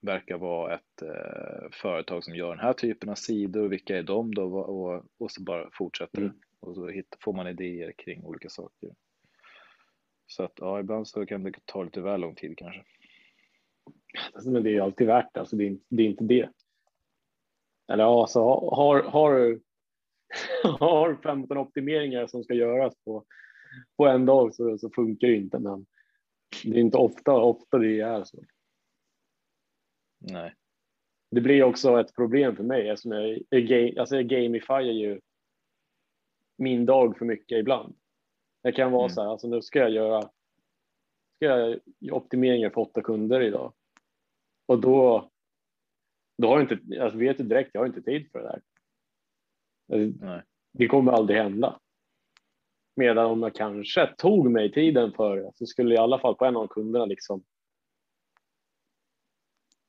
verkar 0.00 0.38
vara 0.38 0.74
ett 0.74 1.02
eh, 1.02 1.70
företag 1.72 2.24
som 2.24 2.34
gör 2.34 2.50
den 2.50 2.58
här 2.64 2.72
typen 2.72 3.08
av 3.08 3.14
sidor, 3.14 3.68
vilka 3.68 3.98
är 3.98 4.02
de 4.02 4.34
då? 4.34 4.58
Och, 4.58 5.04
och, 5.18 5.30
så 5.30 5.42
bara 5.42 5.70
fortsätter 5.72 6.22
Mm. 6.22 6.32
och 6.60 6.74
så 6.74 6.88
hitt, 6.88 7.16
får 7.20 7.32
man 7.32 7.48
idéer 7.48 7.92
kring 7.92 8.24
olika 8.24 8.48
saker. 8.48 8.90
Så 10.26 10.42
att 10.42 10.52
ja, 10.56 10.80
ibland 10.80 11.08
så 11.08 11.26
kan 11.26 11.42
det 11.42 11.52
ta 11.64 11.82
lite 11.82 12.00
väl 12.00 12.20
lång 12.20 12.34
tid 12.34 12.58
kanske. 12.58 12.84
Alltså, 14.32 14.50
Men 14.50 14.62
det 14.62 14.76
är 14.76 14.80
alltid 14.80 15.06
värt 15.06 15.34
det. 15.34 15.40
Alltså, 15.40 15.56
det, 15.56 15.64
är, 15.64 15.68
inte- 15.68 15.84
det 15.88 16.02
är 16.02 16.06
inte 16.06 16.24
det. 16.24 16.48
Eller 17.92 18.04
ja, 18.04 18.20
alltså, 18.20 18.40
har, 18.70 19.02
har, 19.02 19.34
du- 19.38 19.62
har 20.78 21.18
15 21.22 21.58
optimeringar 21.58 22.26
som 22.26 22.44
ska 22.44 22.54
göras 22.54 22.94
på, 23.04 23.24
på 23.96 24.06
en 24.06 24.26
dag 24.26 24.54
så, 24.54 24.78
så 24.78 24.90
funkar 24.90 25.28
det 25.28 25.36
inte. 25.36 25.58
Men 25.58 25.86
det 26.64 26.70
är 26.70 26.80
inte 26.80 26.96
ofta, 26.98 27.32
ofta 27.32 27.78
det 27.78 28.00
är 28.00 28.24
så. 28.24 28.44
Nej. 30.18 30.54
Det 31.30 31.40
blir 31.40 31.62
också 31.62 32.00
ett 32.00 32.14
problem 32.14 32.56
för 32.56 32.64
mig 32.64 32.88
eftersom 32.88 33.12
jag, 33.12 33.24
är 33.30 33.60
ga- 33.60 33.98
alltså 34.00 34.16
jag 34.16 34.26
gamifierar 34.26 34.80
ju 34.80 35.20
min 36.58 36.86
dag 36.86 37.18
för 37.18 37.24
mycket 37.24 37.58
ibland. 37.58 37.94
Det 38.62 38.72
kan 38.72 38.92
vara 38.92 39.02
Mm. 39.04 39.14
så 39.14 39.22
här, 39.22 39.28
alltså 39.28 39.48
nu 39.48 39.62
ska 39.62 39.78
jag 39.78 39.90
göra 39.90 40.22
ska 41.36 41.46
jag 41.46 41.80
optimeringar 42.12 42.70
för 42.70 42.80
åtta 42.80 43.02
kunder 43.02 43.40
idag. 43.40 43.72
Och 44.66 44.80
då, 44.80 45.30
då 46.38 46.48
har 46.48 46.54
jag 46.60 46.72
inte, 46.72 46.78
jag 46.94 47.10
vet 47.16 47.40
ju 47.40 47.44
direkt, 47.44 47.70
jag 47.72 47.80
har 47.80 47.86
inte 47.86 48.02
tid 48.02 48.30
för 48.32 48.38
det 48.38 48.44
där. 48.44 48.62
Alltså, 49.92 50.24
Nej. 50.26 50.42
Det 50.72 50.86
kommer 50.88 51.12
aldrig 51.12 51.38
hända. 51.38 51.80
Medan 52.96 53.26
om 53.30 53.42
jag 53.42 53.54
kanske 53.54 54.14
tog 54.18 54.50
mig 54.50 54.72
tiden 54.72 55.12
för 55.12 55.36
det 55.36 55.52
så 55.54 55.66
skulle 55.66 55.94
i 55.94 55.98
alla 55.98 56.18
fall 56.18 56.34
på 56.34 56.44
en 56.44 56.56
av 56.56 56.66
kunderna 56.66 57.04
liksom 57.04 57.44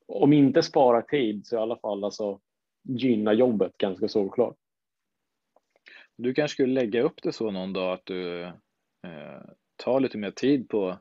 om 0.09 0.33
inte 0.33 0.63
spara 0.63 1.01
tid 1.01 1.47
så 1.47 1.55
i 1.55 1.59
alla 1.59 1.77
fall 1.77 2.03
alltså 2.03 2.39
gynna 2.83 3.33
jobbet 3.33 3.77
ganska 3.77 4.07
såklart. 4.07 4.55
Du 6.15 6.33
kanske 6.33 6.53
skulle 6.53 6.73
lägga 6.73 7.01
upp 7.01 7.21
det 7.23 7.31
så 7.31 7.51
någon 7.51 7.73
dag 7.73 7.93
att 7.93 8.05
du 8.05 8.43
eh, 8.43 9.41
tar 9.75 9.99
lite 9.99 10.17
mer 10.17 10.31
tid 10.31 10.69
på 10.69 10.97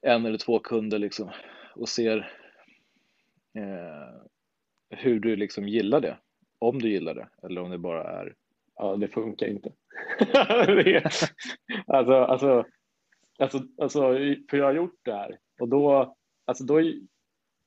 en 0.00 0.26
eller 0.26 0.38
två 0.38 0.58
kunder 0.58 0.98
liksom 0.98 1.30
och 1.74 1.88
ser 1.88 2.18
eh, 3.54 4.22
hur 4.90 5.20
du 5.20 5.36
liksom 5.36 5.68
gillar 5.68 6.00
det. 6.00 6.18
Om 6.58 6.82
du 6.82 6.90
gillar 6.90 7.14
det 7.14 7.28
eller 7.42 7.60
om 7.60 7.70
det 7.70 7.78
bara 7.78 8.04
är 8.04 8.34
Ja, 8.76 8.96
det 8.96 9.08
funkar 9.08 9.46
inte. 9.46 9.72
det, 10.66 11.04
alltså, 11.86 12.14
alltså, 12.14 12.64
alltså, 13.38 13.62
alltså, 13.78 14.00
för 14.50 14.56
jag 14.56 14.64
har 14.64 14.72
gjort 14.72 14.98
det 15.02 15.12
här 15.12 15.38
och 15.60 15.68
då, 15.68 16.16
alltså 16.44 16.64
då, 16.64 16.82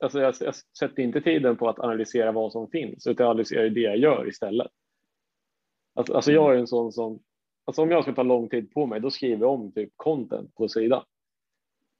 alltså 0.03 0.19
jag, 0.19 0.35
jag 0.39 0.55
sätter 0.55 1.03
inte 1.03 1.21
tiden 1.21 1.57
på 1.57 1.69
att 1.69 1.79
analysera 1.79 2.31
vad 2.31 2.51
som 2.51 2.69
finns 2.69 3.07
utan 3.07 3.23
jag 3.23 3.31
analyserar 3.31 3.69
det 3.69 3.79
jag 3.79 3.97
gör 3.97 4.27
istället. 4.27 4.71
Alltså, 5.95 6.13
alltså 6.13 6.31
jag 6.31 6.55
är 6.55 6.59
en 6.59 6.67
sån 6.67 6.91
som, 6.91 7.19
alltså 7.65 7.81
om 7.81 7.91
jag 7.91 8.03
ska 8.03 8.13
ta 8.13 8.23
lång 8.23 8.49
tid 8.49 8.71
på 8.73 8.85
mig, 8.85 8.99
då 8.99 9.11
skriver 9.11 9.41
jag 9.41 9.53
om 9.53 9.71
typ 9.71 9.93
content 9.95 10.55
på 10.55 10.69
sidan. 10.69 11.03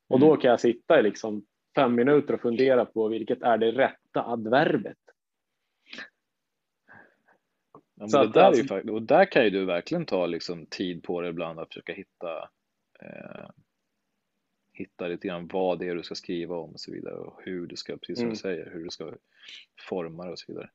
Och 0.09 0.19
då 0.19 0.37
kan 0.37 0.51
jag 0.51 0.59
sitta 0.59 0.99
i 0.99 1.03
liksom 1.03 1.45
fem 1.75 1.95
minuter 1.95 2.33
och 2.33 2.41
fundera 2.41 2.85
på 2.85 3.07
vilket 3.07 3.41
är 3.41 3.57
det 3.57 3.71
rätta 3.71 4.25
adverbet. 4.25 4.97
Ja, 7.99 8.07
Så 8.07 8.23
det 8.23 8.31
där 8.31 8.39
är 8.39 8.43
ju 8.43 8.47
alltså- 8.47 8.73
faktiskt, 8.73 8.93
och 8.93 9.01
där 9.01 9.25
kan 9.25 9.43
ju 9.43 9.49
du 9.49 9.65
verkligen 9.65 10.05
ta 10.05 10.25
liksom 10.25 10.65
tid 10.65 11.03
på 11.03 11.21
dig 11.21 11.29
ibland 11.29 11.59
att 11.59 11.67
försöka 11.67 11.93
hitta 11.93 12.49
eh, 12.99 13.49
hitta 14.77 15.07
lite 15.07 15.27
grann 15.27 15.47
vad 15.47 15.79
det 15.79 15.87
är 15.87 15.95
du 15.95 16.03
ska 16.03 16.15
skriva 16.15 16.55
om 16.57 16.73
och 16.73 16.79
så 16.79 16.91
vidare 16.91 17.15
och 17.15 17.41
hur 17.43 17.67
du 17.67 17.75
ska, 17.75 17.97
precis 17.97 18.17
som 18.17 18.23
Mm. 18.23 18.33
du 18.33 18.39
säger, 18.39 18.69
hur 18.71 18.83
du 18.83 18.89
ska 18.89 19.13
forma 19.89 20.25
det 20.25 20.31
och 20.31 20.39
så 20.39 20.51
vidare. 20.51 20.69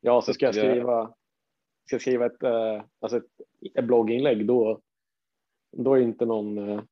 Ja, 0.00 0.22
så 0.22 0.34
ska 0.34 0.46
jag 0.46 0.54
skriva, 0.54 1.14
ska 1.86 1.94
jag 1.94 2.00
skriva 2.00 2.26
ett, 2.26 2.42
eh, 2.42 2.84
alltså 2.98 3.16
ett, 3.16 3.40
ett 3.74 3.84
blogginlägg 3.84 4.46
då, 4.46 4.80
då 5.72 5.94
är 5.94 6.00
inte 6.00 6.26
någon 6.26 6.58
eh, 6.68 6.82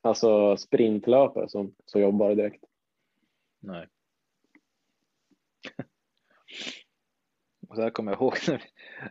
alltså 0.00 0.56
sprintlöpare 0.56 1.48
som, 1.48 1.74
som 1.84 2.00
jobbar 2.00 2.34
direkt. 2.34 2.64
Nej. 3.60 3.88
Och 7.68 7.76
där 7.76 7.90
kommer 7.90 8.12
jag 8.12 8.20
ihåg 8.20 8.34
när 8.48 8.58
vi, 8.58 8.64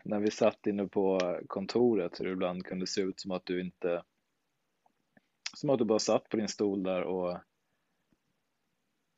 när 0.04 0.20
vi 0.20 0.32
satt 0.32 0.68
inne 0.68 0.88
på 0.88 1.20
kontoret 1.48 2.20
hur 2.20 2.26
det 2.26 2.32
ibland 2.32 2.66
kunde 2.66 2.88
se 2.88 3.02
ut 3.02 3.20
som 3.20 3.32
att 3.32 3.46
du 3.46 3.62
inte 3.62 4.04
som 5.54 5.70
att 5.70 5.80
du 5.80 5.86
bara 5.86 6.00
satt 6.00 6.30
på 6.30 6.38
din 6.38 6.48
stol 6.48 6.84
där 6.84 7.04
och 7.04 7.38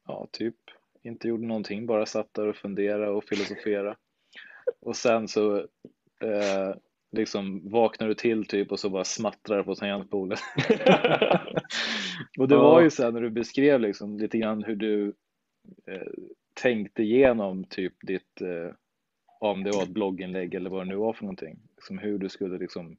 ja, 0.07 0.27
typ 0.31 0.55
inte 1.03 1.27
gjorde 1.27 1.47
någonting, 1.47 1.85
bara 1.85 2.05
satt 2.05 2.33
där 2.33 2.47
och 2.47 2.55
funderade 2.55 3.09
och 3.09 3.23
filosoferade. 3.23 3.95
Och 4.79 4.95
sen 4.95 5.27
så 5.27 5.57
eh, 6.21 6.75
liksom 7.11 7.69
vaknar 7.69 8.07
du 8.07 8.13
till 8.13 8.47
typ 8.47 8.71
och 8.71 8.79
så 8.79 8.89
bara 8.89 9.03
smattrar 9.03 9.63
på 9.63 9.75
tangentbordet. 9.75 10.39
och 12.39 12.47
det 12.47 12.57
var 12.57 12.81
ju 12.81 12.89
så 12.89 13.03
här 13.03 13.11
när 13.11 13.21
du 13.21 13.29
beskrev 13.29 13.79
liksom 13.79 14.17
lite 14.17 14.37
grann 14.37 14.63
hur 14.63 14.75
du 14.75 15.13
eh, 15.87 16.11
tänkte 16.53 17.03
igenom 17.03 17.63
typ 17.63 17.93
ditt, 18.01 18.41
eh, 18.41 18.75
om 19.39 19.63
det 19.63 19.71
var 19.71 19.83
ett 19.83 19.89
blogginlägg 19.89 20.53
eller 20.53 20.69
vad 20.69 20.81
det 20.81 20.89
nu 20.89 20.95
var 20.95 21.13
för 21.13 21.23
någonting, 21.23 21.59
liksom 21.75 21.97
hur 21.97 22.17
du 22.17 22.29
skulle 22.29 22.57
liksom 22.57 22.97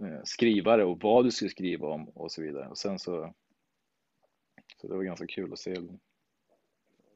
eh, 0.00 0.20
skriva 0.24 0.76
det 0.76 0.84
och 0.84 1.02
vad 1.02 1.24
du 1.24 1.30
skulle 1.30 1.50
skriva 1.50 1.88
om 1.88 2.08
och 2.08 2.32
så 2.32 2.42
vidare. 2.42 2.68
Och 2.68 2.78
sen 2.78 2.98
så, 2.98 3.34
så 4.80 4.88
det 4.88 4.94
var 4.94 5.02
ganska 5.02 5.26
kul 5.26 5.52
att 5.52 5.58
se. 5.58 5.74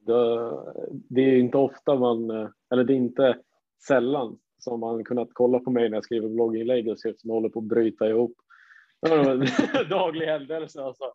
det, 0.01 0.51
det 0.91 1.21
är 1.21 1.37
inte 1.37 1.57
ofta 1.57 1.95
man, 1.95 2.29
eh, 2.29 2.49
eller 2.71 2.83
det 2.83 2.93
är 2.93 2.97
inte 2.97 3.39
sällan 3.87 4.39
som 4.57 4.79
man 4.79 5.03
kunnat 5.03 5.29
kolla 5.33 5.59
på 5.59 5.71
mig 5.71 5.89
när 5.89 5.97
jag 5.97 6.03
skriver 6.03 6.29
blogginlägg 6.29 6.87
och 6.87 6.99
ser 6.99 7.09
ut 7.09 7.19
som 7.19 7.29
jag 7.29 7.35
håller 7.35 7.49
på 7.49 7.59
att 7.59 7.65
bryta 7.65 8.09
ihop. 8.09 8.33
Daglig 9.89 10.25
händelse 10.25 10.83
alltså. 10.83 11.13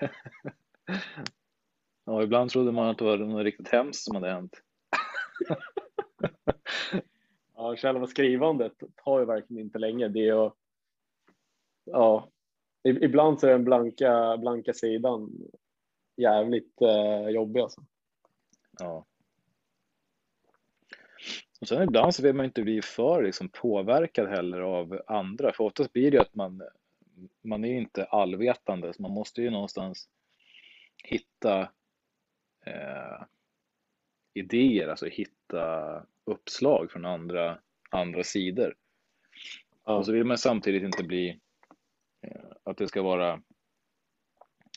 Ja, 2.06 2.22
ibland 2.22 2.50
trodde 2.50 2.72
man 2.72 2.88
att 2.88 2.98
det 2.98 3.04
var 3.04 3.18
något 3.18 3.44
riktigt 3.44 3.68
hemskt 3.68 4.04
som 4.04 4.14
hade 4.14 4.30
hänt. 4.30 4.62
Ja, 7.56 7.76
själva 7.76 8.06
skrivandet 8.06 8.72
tar 9.04 9.18
ju 9.20 9.24
verkligen 9.24 9.62
inte 9.64 9.78
länge. 9.78 10.08
Det 10.08 10.28
är 10.28 10.46
att, 10.46 10.54
ja, 11.84 12.28
ibland 12.84 13.40
så 13.40 13.46
är 13.46 13.50
den 13.50 13.64
blanka, 13.64 14.36
blanka 14.36 14.72
sidan 14.72 15.30
jävligt 16.16 16.82
eh, 16.82 17.28
jobbig 17.28 17.60
alltså. 17.60 17.84
Ja. 18.78 19.06
Och 21.60 21.68
sen 21.68 21.82
ibland 21.82 22.14
så 22.14 22.22
vill 22.22 22.34
man 22.34 22.46
inte 22.46 22.62
bli 22.62 22.82
för 22.82 23.22
liksom, 23.22 23.48
påverkad 23.48 24.28
heller 24.28 24.60
av 24.60 25.02
andra, 25.06 25.52
för 25.52 25.64
oftast 25.64 25.92
blir 25.92 26.10
det 26.10 26.16
ju 26.16 26.20
att 26.20 26.34
man, 26.34 26.62
man 27.42 27.64
är 27.64 27.68
ju 27.68 27.78
inte 27.78 28.04
allvetande, 28.04 28.94
så 28.94 29.02
man 29.02 29.10
måste 29.10 29.42
ju 29.42 29.50
någonstans 29.50 30.08
hitta 31.04 31.60
eh, 32.66 33.22
idéer, 34.34 34.88
alltså 34.88 35.06
hitta 35.06 36.02
uppslag 36.24 36.90
från 36.90 37.04
andra, 37.04 37.58
andra 37.90 38.22
sidor. 38.22 38.74
Ja. 39.84 39.96
Och 39.96 40.06
så 40.06 40.12
vill 40.12 40.24
man 40.24 40.38
samtidigt 40.38 40.82
inte 40.82 41.04
bli 41.04 41.40
att 42.64 42.76
det 42.76 42.88
ska 42.88 43.02
vara 43.02 43.42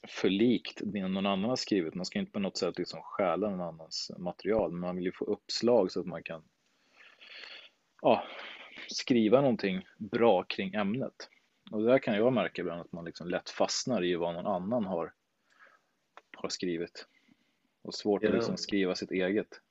för 0.08 0.30
likt 0.30 0.82
det 0.84 1.08
någon 1.08 1.26
annan 1.26 1.50
har 1.50 1.56
skrivit. 1.56 1.96
Man 1.96 2.06
ska 2.06 2.20
inte 2.20 2.32
på 2.32 2.40
något 2.40 2.58
sätt 2.58 2.78
liksom 2.78 3.02
stjäla 3.02 3.50
någon 3.50 3.62
annans 3.62 4.12
material, 4.18 4.72
men 4.72 4.80
man 4.80 4.96
vill 4.96 5.06
ju 5.06 5.12
få 5.12 5.26
uppslag 5.26 5.92
så 5.92 6.00
att 6.00 6.06
man 6.06 6.24
kan 6.24 6.44
ja, 8.02 8.24
skriva 8.88 9.42
någonting 9.42 9.86
bra 9.98 10.44
kring 10.44 10.74
ämnet. 10.74 11.30
Och 11.72 11.84
där 11.84 12.00
kan 12.00 12.16
jag 12.16 12.34
märka 12.34 12.62
ibland 12.62 12.82
att 12.82 12.92
man 12.92 13.06
liksom 13.06 13.28
lätt 13.28 13.50
fastnar 13.50 14.04
i 14.04 14.16
vad 14.16 14.34
någon 14.34 14.48
annan 14.48 14.86
har, 14.86 15.14
har 16.38 16.50
skrivit. 16.50 17.08
Och 17.82 17.94
svårt 17.94 18.24
ja. 18.24 18.30
att 18.30 18.36
liksom 18.36 18.58
skriva 18.58 18.96
sitt 18.96 19.12
eget. 19.12 19.62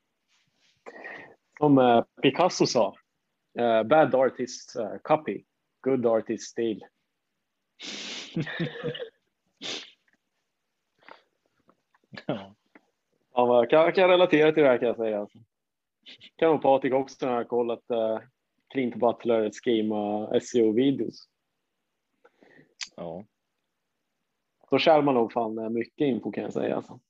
Som 1.59 1.79
uh, 1.79 2.05
Picasso 2.22 2.66
sa, 2.66 2.96
uh, 3.61 3.83
bad 3.83 4.14
artist 4.14 4.76
uh, 4.79 4.96
copy, 5.02 5.44
good 5.81 6.07
artist 6.07 6.50
steal. 6.50 6.81
ja. 12.27 12.55
Ja, 13.33 13.67
kan, 13.71 13.93
kan 13.93 14.09
relatera 14.09 14.53
till 14.53 14.62
det 14.62 14.69
här 14.69 14.79
kan 14.79 14.89
jag 14.89 14.97
säga. 14.97 15.27
Kan 16.37 16.51
nog 16.51 16.62
Patrik 16.62 16.93
också 16.93 17.27
när 17.27 17.35
jag 17.35 17.49
kollat 17.49 17.91
uh, 17.91 18.21
Clint 18.69 18.95
Butler 18.95 19.51
schema 19.51 20.29
SEO-videos. 20.41 21.29
Ja. 22.97 23.25
Då 24.71 24.79
kär 24.79 25.03
man 25.03 25.15
nog 25.15 25.33
fan 25.33 25.73
mycket 25.73 26.07
info 26.07 26.33
kan 26.33 26.45
jag 26.45 26.53
säga. 26.53 26.77
Alltså. 26.77 27.01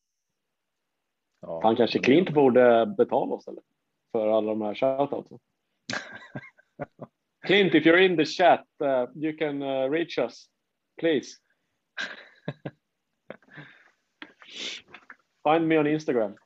Ja, 1.40 1.60
fan 1.62 1.76
kanske 1.76 1.98
Clint 1.98 2.30
borde 2.30 2.94
betala 2.98 3.34
oss 3.34 3.48
eller? 3.48 3.62
För 4.12 4.28
alla 4.28 4.48
de 4.48 4.62
här 4.62 4.74
shoutoutsen. 4.74 5.38
Clint, 7.46 7.74
if 7.74 7.86
you're 7.86 8.06
in 8.06 8.16
the 8.16 8.24
chat, 8.24 8.64
uh, 8.82 9.06
you 9.14 9.38
can 9.38 9.62
uh, 9.62 9.90
reach 9.90 10.18
us, 10.18 10.48
please. 11.00 11.36
Find 15.44 15.68
me 15.68 15.78
on 15.78 15.86
Instagram. 15.86 16.36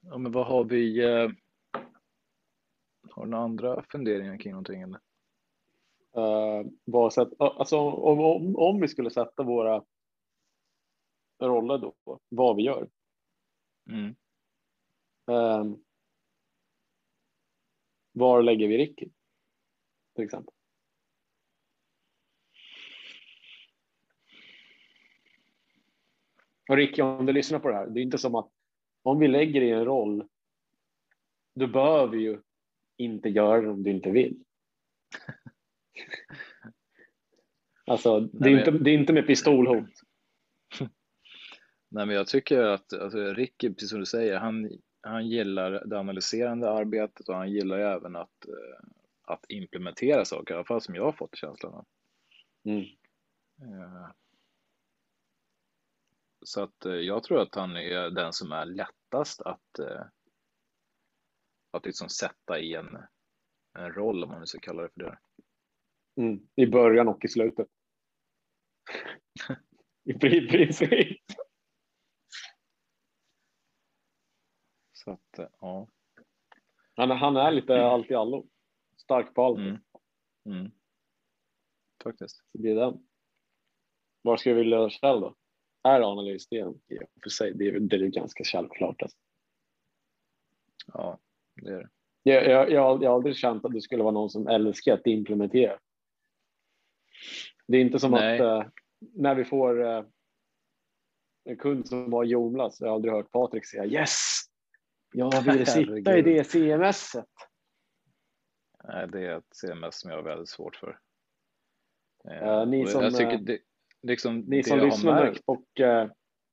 Ja, 0.00 0.18
men 0.18 0.32
vad 0.32 0.46
har 0.46 0.64
vi? 0.64 1.04
Eh, 1.04 1.30
har 3.10 3.24
du 3.24 3.30
några 3.30 3.44
andra 3.44 3.84
funderingar 3.92 4.38
kring 4.38 4.52
någonting? 4.52 4.82
Eller? 4.82 5.00
Uh, 6.16 6.66
bara 6.86 7.10
sätt, 7.10 7.28
alltså, 7.38 7.78
om, 7.78 8.20
om, 8.20 8.56
om 8.56 8.80
vi 8.80 8.88
skulle 8.88 9.10
sätta 9.10 9.42
våra 9.42 9.84
roller 11.40 11.78
då, 11.78 11.94
vad 12.28 12.56
vi 12.56 12.62
gör. 12.62 12.88
Mm. 13.90 14.14
Um, 15.26 15.84
var 18.20 18.42
lägger 18.42 18.68
vi 18.68 18.78
Ricky? 18.78 19.08
Till 20.14 20.24
exempel. 20.24 20.54
Och 26.68 26.76
Ricky, 26.76 27.02
om 27.02 27.26
du 27.26 27.32
lyssnar 27.32 27.58
på 27.58 27.68
det 27.68 27.74
här, 27.74 27.86
det 27.86 28.00
är 28.00 28.02
inte 28.02 28.18
som 28.18 28.34
att 28.34 28.50
om 29.02 29.18
vi 29.18 29.28
lägger 29.28 29.60
i 29.60 29.70
en 29.70 29.84
roll, 29.84 30.28
då 31.54 31.66
bör 31.66 32.06
vi 32.06 32.18
ju 32.18 32.40
inte 32.96 33.28
göra 33.28 33.60
det 33.60 33.68
om 33.68 33.82
du 33.82 33.90
inte 33.90 34.10
vill. 34.10 34.44
alltså, 37.86 38.20
det 38.20 38.48
är, 38.48 38.58
inte, 38.58 38.70
det 38.70 38.90
är 38.90 38.94
inte 38.94 39.12
med 39.12 39.26
pistolhot. 39.26 39.90
Nej, 41.88 42.06
men 42.06 42.10
jag 42.10 42.26
tycker 42.26 42.62
att 42.62 42.92
alltså, 42.92 43.18
Ricky, 43.18 43.68
precis 43.68 43.90
som 43.90 44.00
du 44.00 44.06
säger, 44.06 44.38
han, 44.38 44.80
han 45.02 45.28
gillar 45.28 45.84
det 45.86 45.98
analyserande 45.98 46.70
arbetet 46.70 47.28
och 47.28 47.34
han 47.34 47.50
gillar 47.50 47.78
även 47.78 48.16
att, 48.16 48.48
eh, 48.48 48.88
att 49.22 49.44
implementera 49.48 50.24
saker, 50.24 50.54
i 50.54 50.56
alla 50.56 50.64
fall 50.64 50.80
som 50.80 50.94
jag 50.94 51.04
har 51.04 51.12
fått 51.12 51.36
känslan 51.36 51.74
av. 51.74 51.86
Mm. 52.64 52.84
Eh, 53.62 54.10
så 56.44 56.62
att 56.62 56.84
eh, 56.84 56.92
jag 56.92 57.22
tror 57.22 57.40
att 57.40 57.54
han 57.54 57.76
är 57.76 58.10
den 58.10 58.32
som 58.32 58.52
är 58.52 58.66
lättast 58.66 59.40
att, 59.40 59.80
att 61.70 61.86
liksom 61.86 62.08
sätta 62.08 62.58
i 62.58 62.74
en, 62.74 62.98
en 63.78 63.92
roll, 63.92 64.24
om 64.24 64.30
man 64.30 64.40
nu 64.40 64.46
ska 64.46 64.58
kalla 64.58 64.82
det 64.82 64.88
för 64.88 65.00
det. 65.00 65.18
Mm. 66.16 66.48
I 66.56 66.66
början 66.66 67.08
och 67.08 67.24
i 67.24 67.28
slutet. 67.28 67.68
I 70.04 70.48
princip. 70.48 71.20
Så 75.04 75.10
att, 75.10 75.38
eh, 75.38 75.48
ja. 75.60 75.88
Han, 76.94 77.10
han 77.10 77.36
är 77.36 77.52
lite 77.52 77.82
allt 77.82 78.10
i 78.10 78.14
allo. 78.14 78.46
Stark 78.96 79.34
på 79.34 79.42
allt. 79.44 79.58
Mm. 79.58 79.78
Mm. 80.46 80.70
Faktiskt. 82.02 82.36
Så 82.36 82.58
det 82.58 82.70
är 82.70 82.74
den. 82.74 83.06
Var 84.22 84.36
ska 84.36 84.50
vi 84.52 84.56
vilja 84.56 84.90
själv 84.90 85.20
då? 85.20 85.34
Är 85.82 86.12
analys 86.12 86.48
det? 86.48 86.56
Ja, 86.56 86.74
för 87.22 87.30
sig, 87.30 87.54
det 87.54 87.68
är, 87.68 87.80
det 87.80 87.96
är 87.96 88.00
ganska 88.00 88.44
självklart. 88.44 89.02
Alltså. 89.02 89.18
Ja, 90.86 91.18
det 91.54 91.70
är 91.70 91.78
det. 91.78 91.88
Jag, 92.22 92.44
jag, 92.44 92.70
jag, 92.70 93.02
jag 93.02 93.10
har 93.10 93.16
aldrig 93.16 93.36
känt 93.36 93.64
att 93.64 93.72
det 93.72 93.80
skulle 93.80 94.02
vara 94.02 94.12
någon 94.12 94.30
som 94.30 94.48
älskar 94.48 94.94
att 94.94 95.06
implementera. 95.06 95.78
Det 97.66 97.76
är 97.76 97.80
inte 97.80 97.98
som 97.98 98.10
Nej. 98.10 98.40
att 98.40 98.64
uh, 98.64 98.70
när 98.98 99.34
vi 99.34 99.44
får 99.44 99.80
uh, 99.80 100.04
en 101.44 101.56
kund 101.56 101.88
som 101.88 102.12
har 102.12 102.24
Joomla 102.24 102.70
jag 102.80 102.88
har 102.88 102.94
aldrig 102.94 103.14
hört 103.14 103.30
Patrik 103.30 103.66
säga 103.66 103.86
yes, 103.86 104.39
jag 105.12 105.42
vill 105.44 105.66
sitta 105.66 106.18
i 106.18 106.22
det 106.22 106.44
CMSet. 106.44 107.26
Nej, 108.84 109.08
det 109.08 109.26
är 109.26 109.38
ett 109.38 109.54
CMS 109.54 110.00
som 110.00 110.10
jag 110.10 110.18
har 110.18 110.22
väldigt 110.22 110.48
svårt 110.48 110.76
för. 110.76 110.98
Uh, 112.28 112.66
ni 112.66 112.86
som, 112.86 113.10
tycker 113.10 113.38
det, 113.38 113.58
liksom 114.02 114.38
ni 114.38 114.62
som 114.62 114.78
lyssnar 114.78 115.24
nu 115.24 115.38
och 115.44 115.66
uh, 115.80 116.10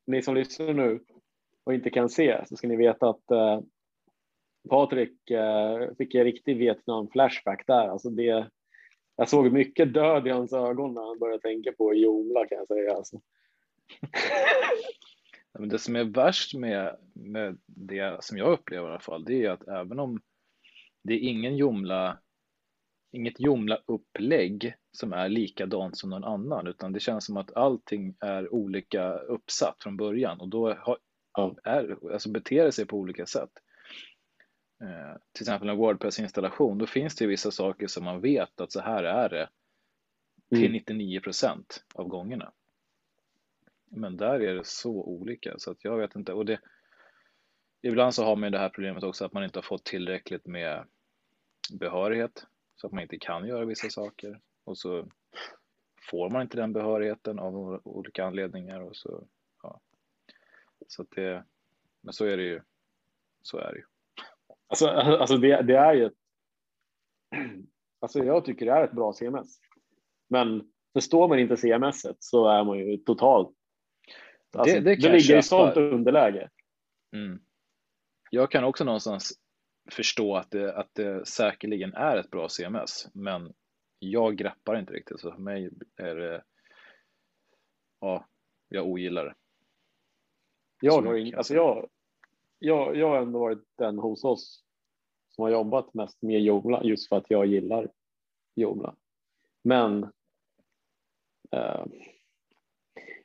ni 0.08 0.22
som 0.22 0.36
lyssnar 0.36 0.74
nu 0.74 1.00
och 1.64 1.74
inte 1.74 1.90
kan 1.90 2.10
se 2.10 2.46
så 2.46 2.56
ska 2.56 2.68
ni 2.68 2.76
veta 2.76 3.10
att 3.10 3.32
uh, 3.32 3.62
Patrik 4.70 5.32
uh, 5.32 5.96
fick 5.98 6.16
en 6.16 6.24
riktig 6.24 6.58
Vietnam 6.58 7.08
flashback 7.10 7.68
där. 7.68 7.88
Alltså 7.88 8.10
det, 8.10 8.50
jag 9.16 9.30
såg 9.30 9.52
mycket 9.52 9.94
död 9.94 10.28
i 10.28 10.30
hans 10.30 10.54
ögon 10.54 10.94
när 10.94 11.02
han 11.02 11.20
började 11.20 11.42
tänka 11.42 11.72
på 11.72 11.94
Joomla 11.94 12.48
kan 12.48 12.58
jag 12.58 12.68
säga. 12.68 12.94
Alltså. 12.94 13.22
Men 15.60 15.70
det 15.70 15.80
som 15.80 15.96
är 15.96 16.04
värst 16.04 16.54
med, 16.54 16.98
med 17.14 17.58
det 17.66 18.24
som 18.24 18.38
jag 18.38 18.52
upplever 18.52 18.88
i 18.88 18.92
alla 18.92 19.00
fall, 19.00 19.26
det 19.26 19.46
är 19.46 19.50
att 19.50 19.68
även 19.68 20.00
om 20.00 20.22
det 21.04 21.14
är 21.14 21.20
ingen 21.20 21.58
Joomla, 21.58 22.20
inget 23.12 23.40
Joomla-upplägg 23.40 24.74
som 24.92 25.14
är 25.14 25.30
likadant 25.30 25.98
som 25.98 26.10
någon 26.10 26.24
annan, 26.24 26.68
utan 26.68 26.94
det 26.94 27.00
känns 27.00 27.26
som 27.26 27.38
att 27.38 27.54
allting 27.54 28.16
är 28.20 28.54
olika 28.54 29.14
uppsatt 29.14 29.84
från 29.84 29.98
början 29.98 30.40
och 30.40 30.50
då 30.50 30.74
har, 30.74 31.60
är, 31.64 32.14
alltså 32.14 32.30
beter 32.32 32.66
det 32.66 32.72
sig 32.72 32.86
på 32.86 32.98
olika 32.98 33.26
sätt. 33.26 33.52
Eh, 34.84 35.18
till 35.32 35.44
exempel 35.44 35.70
en 35.70 35.78
Wordpress-installation, 35.78 36.78
då 36.78 36.86
finns 36.86 37.16
det 37.16 37.28
vissa 37.28 37.52
saker 37.52 37.88
som 37.88 38.04
man 38.04 38.22
vet 38.22 38.62
att 38.62 38.72
så 38.72 38.82
här 38.82 39.04
är 39.04 39.30
det 39.30 39.50
till 40.56 40.72
99 40.72 41.12
mm. 41.12 41.22
procent 41.22 41.84
av 41.94 42.08
gångerna. 42.08 42.54
Men 43.90 44.18
där 44.18 44.40
är 44.40 44.56
det 44.56 44.66
så 44.66 44.92
olika 44.92 45.54
så 45.58 45.72
att 45.72 45.84
jag 45.84 45.98
vet 45.98 46.16
inte. 46.16 46.34
Och 46.34 46.46
det, 46.46 46.60
ibland 47.82 48.14
så 48.14 48.24
har 48.24 48.36
man 48.36 48.48
ju 48.48 48.52
det 48.52 48.60
här 48.60 48.70
problemet 48.70 49.04
också 49.04 49.26
att 49.26 49.34
man 49.34 49.44
inte 49.44 49.60
har 49.60 49.64
fått 49.64 49.86
tillräckligt 49.86 50.46
med 50.46 50.86
behörighet 51.80 52.46
så 52.76 52.88
att 52.88 52.94
man 52.94 53.04
inte 53.04 53.20
kan 53.20 53.48
göra 53.48 53.66
vissa 53.66 53.90
saker 53.90 54.40
och 54.64 54.78
så 54.78 55.08
får 56.10 56.30
man 56.30 56.42
inte 56.42 56.58
den 56.58 56.74
behörigheten 56.74 57.40
av 57.40 57.82
olika 57.84 58.26
anledningar 58.26 58.82
och 58.82 58.96
så. 58.96 59.28
Ja. 59.64 59.82
Så 60.88 61.02
att 61.02 61.12
det, 61.12 61.46
men 62.02 62.14
så 62.14 62.26
är 62.26 62.38
det 62.38 62.44
ju. 62.44 62.62
Så 63.42 63.58
är 63.58 63.72
det 63.72 63.78
ju. 63.78 63.86
Alltså, 64.68 64.88
alltså 64.88 65.38
det, 65.38 65.62
det 65.62 65.78
är 65.78 65.94
ju. 65.94 66.06
Ett, 66.06 66.14
alltså 68.00 68.20
jag 68.20 68.46
tycker 68.46 68.66
det 68.66 68.72
är 68.72 68.84
ett 68.84 68.92
bra 68.92 69.14
CMS, 69.14 69.60
men 70.28 70.72
förstår 70.94 71.28
man 71.28 71.40
inte 71.40 71.58
CMS 71.58 72.06
så 72.20 72.48
är 72.48 72.64
man 72.64 72.80
ju 72.80 72.98
totalt 72.98 73.58
Alltså, 74.52 74.76
det, 74.76 74.82
det, 74.82 74.96
det 74.96 75.10
ligger 75.10 75.38
i 75.38 75.44
sånt 75.44 75.78
underläge. 75.78 76.50
Mm. 77.14 77.40
Jag 78.32 78.52
kan 78.52 78.64
också 78.64 78.84
någonstans 78.84 79.40
förstå 79.92 80.36
att 80.36 80.52
det, 80.52 80.78
att 80.78 80.90
det 80.94 81.28
säkerligen 81.28 81.94
är 81.94 82.18
ett 82.18 82.30
bra 82.30 82.50
CMS, 82.50 83.08
men 83.14 83.54
jag 84.00 84.38
greppar 84.38 84.80
inte 84.80 84.94
riktigt, 84.94 85.20
så 85.20 85.32
för 85.32 85.42
mig 85.42 85.70
är 85.96 86.16
det, 86.16 86.44
ja, 88.00 88.28
jag 88.68 88.88
ogillar 88.88 89.26
det. 89.26 89.36
Jag 90.82 91.02
har 91.02 91.16
ing, 91.16 91.34
alltså 91.34 91.54
jag, 91.54 91.90
jag, 92.60 92.96
jag 92.96 93.10
har 93.10 93.22
ändå 93.22 93.40
varit 93.40 93.64
den 93.78 94.00
hos 94.00 94.24
oss 94.24 94.64
som 95.30 95.44
har 95.44 95.52
jobbat 95.52 95.94
mest 95.94 96.22
med 96.22 96.42
Joomla 96.42 96.84
just 96.84 97.10
för 97.10 97.16
att 97.16 97.30
jag 97.30 97.46
gillar 97.46 97.92
Joomla. 98.56 98.96
Men 99.64 100.04
eh, 101.52 101.86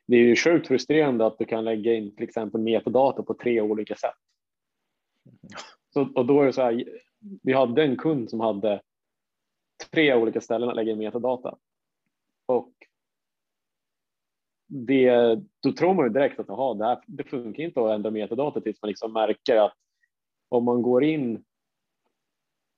det 0.07 0.17
är 0.17 0.21
ju 0.21 0.37
sjukt 0.37 0.69
frustrerande 0.69 1.27
att 1.27 1.39
du 1.39 1.45
kan 1.45 1.65
lägga 1.65 1.95
in 1.95 2.17
till 2.17 2.25
exempel 2.25 2.61
metadata 2.61 3.23
på 3.23 3.35
tre 3.35 3.61
olika 3.61 3.95
sätt. 3.95 4.15
Så, 5.93 6.13
och 6.15 6.27
då 6.27 6.43
är 6.43 6.47
det 6.47 6.53
så 6.53 6.63
här, 6.63 6.85
vi 7.43 7.53
hade 7.53 7.83
en 7.83 7.97
kund 7.97 8.31
som 8.31 8.41
hade 8.41 8.83
tre 9.93 10.15
olika 10.15 10.41
ställen 10.41 10.69
att 10.69 10.77
lägga 10.77 10.93
in 10.93 10.99
metadata. 10.99 11.59
Och 12.47 12.73
det, 14.67 15.41
då 15.63 15.73
tror 15.73 15.95
man 15.95 16.07
ju 16.07 16.13
direkt 16.13 16.41
att 16.41 16.51
aha, 16.51 16.75
det, 16.75 16.85
här, 16.85 17.03
det 17.07 17.25
funkar 17.25 17.63
inte 17.63 17.81
att 17.81 17.91
ändra 17.91 18.11
metadata 18.11 18.61
tills 18.61 18.83
man 18.83 18.89
liksom 18.89 19.13
märker 19.13 19.57
att 19.57 19.75
om 20.49 20.65
man 20.65 20.83
går 20.83 21.05
in 21.05 21.45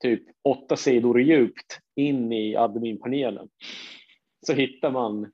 typ 0.02 0.22
åtta 0.42 0.76
sidor 0.76 1.20
djupt 1.20 1.80
in 1.94 2.32
i 2.32 2.56
adminpanelen 2.56 3.48
så 4.46 4.52
hittar 4.52 4.90
man 4.90 5.32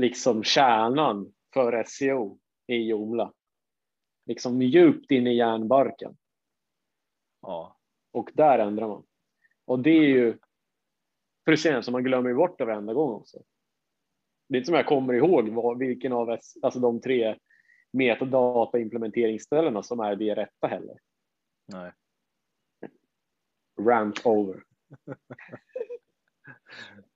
liksom 0.00 0.44
kärnan 0.44 1.32
för 1.54 1.84
SEO 1.84 2.38
i 2.66 2.88
Joomla. 2.88 3.32
Liksom 4.26 4.62
djupt 4.62 5.10
in 5.10 5.26
i 5.26 5.36
järnbarken. 5.36 6.16
Ja. 7.42 7.78
Och 8.12 8.30
där 8.34 8.58
ändrar 8.58 8.88
man. 8.88 9.06
Och 9.64 9.78
det 9.78 9.90
är 9.90 10.08
ju 10.08 10.38
frustrerande 11.44 11.82
så 11.82 11.92
man 11.92 12.04
glömmer 12.04 12.34
bort 12.34 12.58
det 12.58 12.64
varenda 12.64 12.94
gång 12.94 13.14
också. 13.14 13.42
Det 14.48 14.56
är 14.56 14.58
inte 14.58 14.66
som 14.66 14.74
jag 14.74 14.86
kommer 14.86 15.14
ihåg 15.14 15.48
vad, 15.48 15.78
vilken 15.78 16.12
av 16.12 16.38
alltså 16.62 16.80
de 16.80 17.00
tre 17.00 17.38
metadata 17.92 18.78
implementeringsställena 18.78 19.82
som 19.82 20.00
är 20.00 20.16
det 20.16 20.34
rätta 20.34 20.66
heller. 20.66 20.98
Nej. 21.66 21.92
Rant 23.80 24.26
over. 24.26 24.62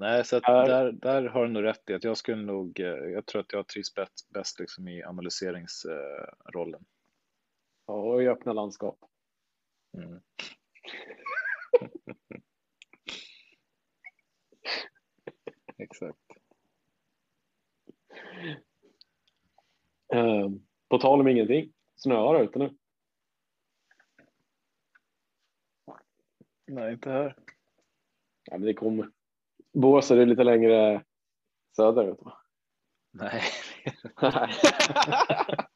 Nej, 0.00 0.24
så 0.24 0.40
där, 0.40 0.92
där 0.92 1.22
har 1.24 1.46
du 1.46 1.52
nog 1.52 1.62
rätt 1.62 1.90
i 1.90 1.94
att 1.94 2.04
jag 2.04 2.16
skulle 2.16 2.42
nog, 2.42 2.80
eh, 2.80 2.86
jag 2.86 3.26
tror 3.26 3.40
att 3.40 3.52
jag 3.52 3.68
trivs 3.68 3.94
bäst, 3.94 4.30
bäst 4.30 4.60
liksom 4.60 4.88
i 4.88 5.02
analyseringsrollen. 5.02 6.84
Ja, 7.86 7.94
och 7.94 8.22
i 8.22 8.28
öppna 8.28 8.52
landskap. 8.52 8.98
Mm. 9.94 10.20
Exakt. 15.78 16.18
Uh, 20.14 20.48
på 20.88 20.98
tal 20.98 21.20
om 21.20 21.28
ingenting, 21.28 21.72
snöar 21.96 22.38
det 22.38 22.44
ute 22.44 22.58
nu? 22.58 22.76
Nej, 26.66 26.92
inte 26.92 27.10
här. 27.10 27.36
Ja, 28.44 28.58
men 28.58 28.66
det 28.66 28.74
kommer. 28.74 29.10
Bås 29.80 30.10
är 30.10 30.26
lite 30.26 30.44
längre 30.44 31.04
söderut 31.76 32.22
va? 32.22 32.38
Nej. 33.10 33.42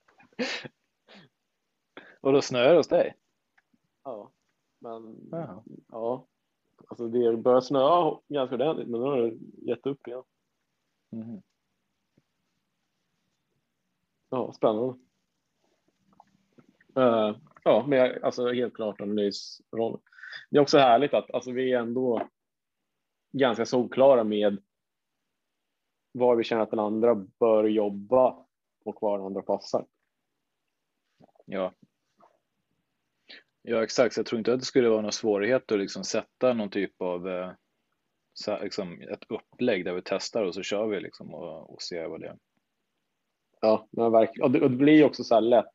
Och 2.21 2.33
då 2.33 2.43
snöar 2.43 2.71
det 2.71 2.77
hos 2.77 2.89
dig? 2.89 3.17
Ja, 4.05 4.33
men 4.79 5.29
Jaha. 5.31 5.63
ja, 5.89 6.27
alltså 6.89 7.09
det 7.09 7.37
börjar 7.37 7.61
snöa 7.61 8.21
ganska 8.29 8.55
ordentligt, 8.55 8.89
men 8.89 9.01
nu 9.01 9.07
har 9.07 9.23
det 9.23 9.39
gett 9.71 9.87
upp 9.87 10.07
igen. 10.07 10.23
Mhm. 11.11 11.43
Ja, 14.31 14.53
spännande. 14.53 14.99
Uh, 16.99 17.37
ja, 17.65 17.85
men 17.89 17.99
jag, 17.99 18.23
alltså 18.23 18.53
helt 18.53 18.75
klart 18.75 19.01
analysrollen. 19.01 20.01
Det 20.51 20.57
är 20.57 20.63
också 20.63 20.79
härligt 20.79 21.15
att 21.15 21.35
alltså, 21.35 21.51
vi 21.51 21.73
är 21.73 21.79
ändå 21.79 22.29
ganska 23.33 23.67
solklara 23.67 24.25
med 24.25 24.63
var 26.13 26.37
vi 26.37 26.45
känner 26.45 26.63
att 26.63 26.71
den 26.71 26.79
andra 26.79 27.15
bör 27.15 27.65
jobba 27.65 28.47
och 28.85 29.03
var 29.03 29.19
den 29.19 29.27
andra 29.27 29.43
passar. 29.43 29.87
Ja. 31.45 31.73
Ja, 33.63 33.83
exakt. 33.83 34.17
Jag 34.17 34.27
tror 34.27 34.39
inte 34.39 34.53
att 34.53 34.59
det 34.59 34.67
skulle 34.67 34.89
vara 34.89 35.01
några 35.01 35.13
svårigheter 35.13 35.75
att 35.75 35.81
liksom 35.81 36.05
sätta 36.05 36.53
någon 36.53 36.71
typ 36.71 37.03
av 37.03 37.29
eh, 37.29 37.51
så, 38.33 38.51
här, 38.51 38.63
liksom 38.63 39.01
ett 39.01 39.25
upplägg 39.29 39.85
där 39.85 39.93
vi 39.93 40.03
testar 40.05 40.45
och 40.45 40.55
så 40.55 40.63
kör 40.63 40.87
vi 40.87 41.01
liksom 41.01 41.35
och, 41.35 41.75
och 41.75 41.83
ser 41.83 42.07
vad 42.07 42.21
det 42.21 42.27
är. 42.27 42.39
Ja, 43.61 43.89
men 43.91 44.13
verkligen. 44.13 44.45
Och 44.45 44.51
det, 44.51 44.61
och 44.61 44.71
det 44.71 44.77
blir 44.77 45.05
också 45.05 45.25
så 45.25 45.35
här 45.35 45.41
lätt. 45.41 45.75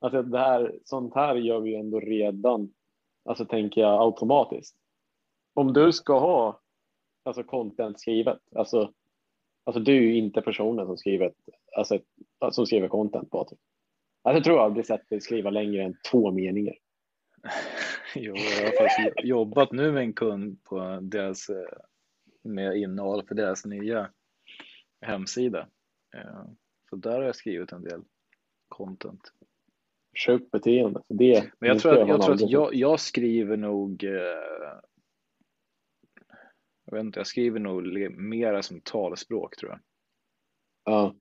Alltså 0.00 0.22
det 0.22 0.38
här, 0.38 0.78
sånt 0.84 1.14
här 1.14 1.34
gör 1.34 1.60
vi 1.60 1.74
ändå 1.74 2.00
redan, 2.00 2.74
alltså 3.24 3.44
tänker 3.44 3.80
jag 3.80 4.02
automatiskt. 4.02 4.76
Om 5.54 5.72
du 5.72 5.92
ska 5.92 6.18
ha 6.18 6.60
alltså 7.24 7.42
content 7.42 8.00
skrivet, 8.00 8.38
alltså, 8.54 8.92
alltså 9.64 9.80
du 9.80 9.96
är 9.96 10.00
ju 10.00 10.16
inte 10.16 10.42
personen 10.42 10.86
som 10.86 10.96
skriver, 10.96 11.32
alltså, 11.76 11.98
som 12.50 12.66
skriver 12.66 12.88
content 12.88 13.30
Patrik. 13.30 13.60
Alltså, 14.22 14.36
jag 14.36 14.44
tror 14.44 14.56
jag 14.56 14.64
aldrig 14.64 14.86
sett 14.86 15.08
dig 15.08 15.20
skriva 15.20 15.50
längre 15.50 15.82
än 15.82 15.96
två 16.10 16.30
meningar. 16.30 16.74
Jo, 18.16 18.34
jag 18.36 18.64
har 18.64 18.88
faktiskt 18.88 19.26
jobbat 19.26 19.72
nu 19.72 19.92
med 19.92 20.02
en 20.02 20.12
kund 20.12 20.64
på 20.64 20.98
deras 21.02 21.48
eh, 21.48 21.78
med 22.42 22.76
innehåll 22.76 23.26
för 23.26 23.34
deras 23.34 23.64
nya 23.64 24.10
hemsida. 25.00 25.68
Eh, 26.16 26.44
Så 26.90 26.96
där 26.96 27.10
har 27.10 27.22
jag 27.22 27.36
skrivit 27.36 27.72
en 27.72 27.82
del 27.82 28.02
content. 28.68 29.32
Sjukt 30.26 30.50
beteende. 30.50 31.02
Det, 31.08 31.50
Men 31.58 31.68
jag 31.68 31.80
tror 31.80 32.02
att, 32.02 32.08
jag, 32.08 32.22
tror 32.22 32.34
att 32.34 32.50
jag, 32.50 32.74
jag 32.74 33.00
skriver 33.00 33.56
nog 33.56 34.04
eh, 34.04 34.78
jag 36.84 36.96
vet 36.96 37.04
inte, 37.04 37.20
jag 37.20 37.26
skriver 37.26 37.60
nog 37.60 38.10
mera 38.10 38.62
som 38.62 38.80
talspråk 38.80 39.56
tror 39.56 39.70
jag. 39.70 39.80
Ja, 40.84 41.14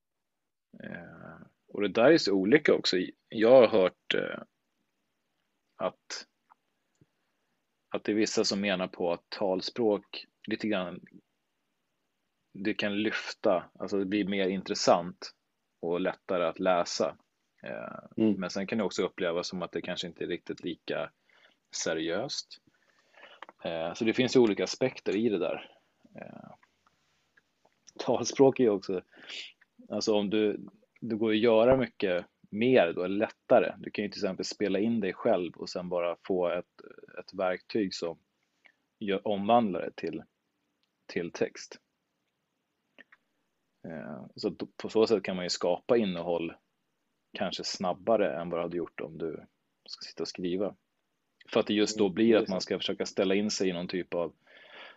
Eh, 0.84 1.48
och 1.68 1.82
det 1.82 1.88
där 1.88 2.12
är 2.12 2.18
så 2.18 2.34
olika 2.34 2.74
också. 2.74 2.98
Jag 3.30 3.50
har 3.62 3.68
hört 3.68 4.14
eh, 4.16 4.42
att, 5.76 6.28
att 7.90 8.04
det 8.04 8.12
är 8.12 8.16
vissa 8.16 8.44
som 8.44 8.62
menar 8.62 8.88
på 8.88 9.14
att 9.14 9.30
talspråk 9.30 10.26
lite 10.48 10.68
grann 10.68 11.00
det 12.54 12.74
kan 12.74 12.98
lyfta, 13.04 13.72
alltså 13.80 13.98
det 13.98 14.06
blir 14.06 14.28
mer 14.28 14.48
intressant 14.48 15.32
och 15.82 16.02
lättare 16.02 16.46
att 16.46 16.60
läsa. 16.60 17.18
Eh, 17.64 18.00
Mm. 18.18 18.40
Men 18.40 18.50
sen 18.50 18.68
kan 18.68 18.78
det 18.78 18.84
också 18.84 19.04
upplevas 19.04 19.48
som 19.48 19.62
att 19.62 19.72
det 19.72 19.82
kanske 19.82 20.08
inte 20.08 20.24
är 20.24 20.28
riktigt 20.28 20.64
lika 20.64 21.12
seriöst. 21.76 22.62
Eh, 23.64 23.94
så 23.94 24.06
det 24.06 24.14
finns 24.14 24.36
ju 24.36 24.40
olika 24.40 24.64
aspekter 24.64 25.16
i 25.16 25.30
det 25.30 25.40
där. 25.40 25.72
Eh, 26.16 26.52
talspråk 28.00 28.60
är 28.60 28.64
ju 28.64 28.70
också, 28.70 29.02
alltså 29.90 30.14
om 30.14 30.30
du, 30.30 30.68
det 31.02 31.16
går 31.16 31.30
att 31.30 31.38
göra 31.38 31.78
mycket 31.78 32.26
mer 32.50 32.94
då, 32.94 33.04
eller 33.04 33.18
lättare. 33.18 33.76
Du 33.78 33.92
kan 33.92 34.06
ju 34.06 34.12
till 34.12 34.20
exempel 34.20 34.46
spela 34.46 34.80
in 34.80 35.00
dig 35.00 35.14
själv 35.14 35.54
och 35.54 35.70
sen 35.70 35.90
bara 35.90 36.18
få 36.28 36.50
ett, 36.50 36.82
ett 37.20 37.34
verktyg 37.34 37.94
som 37.94 38.20
gör, 39.00 39.28
omvandlar 39.28 39.82
det 39.82 39.96
till, 39.96 40.24
till 41.14 41.32
text. 41.32 41.80
Eh, 43.88 44.26
så 44.36 44.56
på 44.78 44.90
så 44.90 45.08
sätt 45.08 45.24
kan 45.24 45.36
man 45.36 45.46
ju 45.46 45.50
skapa 45.50 45.98
innehåll 45.98 46.54
kanske 47.38 47.64
snabbare 47.64 48.42
än 48.42 48.50
vad 48.50 48.60
du 48.60 48.64
hade 48.64 48.78
gjort 48.78 49.02
om 49.02 49.18
du 49.18 49.46
ska 49.86 50.04
sitta 50.04 50.24
och 50.24 50.28
skriva. 50.28 50.76
För 51.50 51.60
att 51.60 51.68
det 51.68 51.74
just 51.74 51.98
då 51.98 52.06
Mm, 52.06 52.14
blir 52.16 52.36
att 52.36 52.50
man 52.50 52.62
ska 52.62 52.78
försöka 52.78 53.06
ställa 53.06 53.36
in 53.36 53.52
sig 53.52 53.70
i 53.70 53.74
någon 53.74 53.88
typ 53.88 54.14
av 54.14 54.34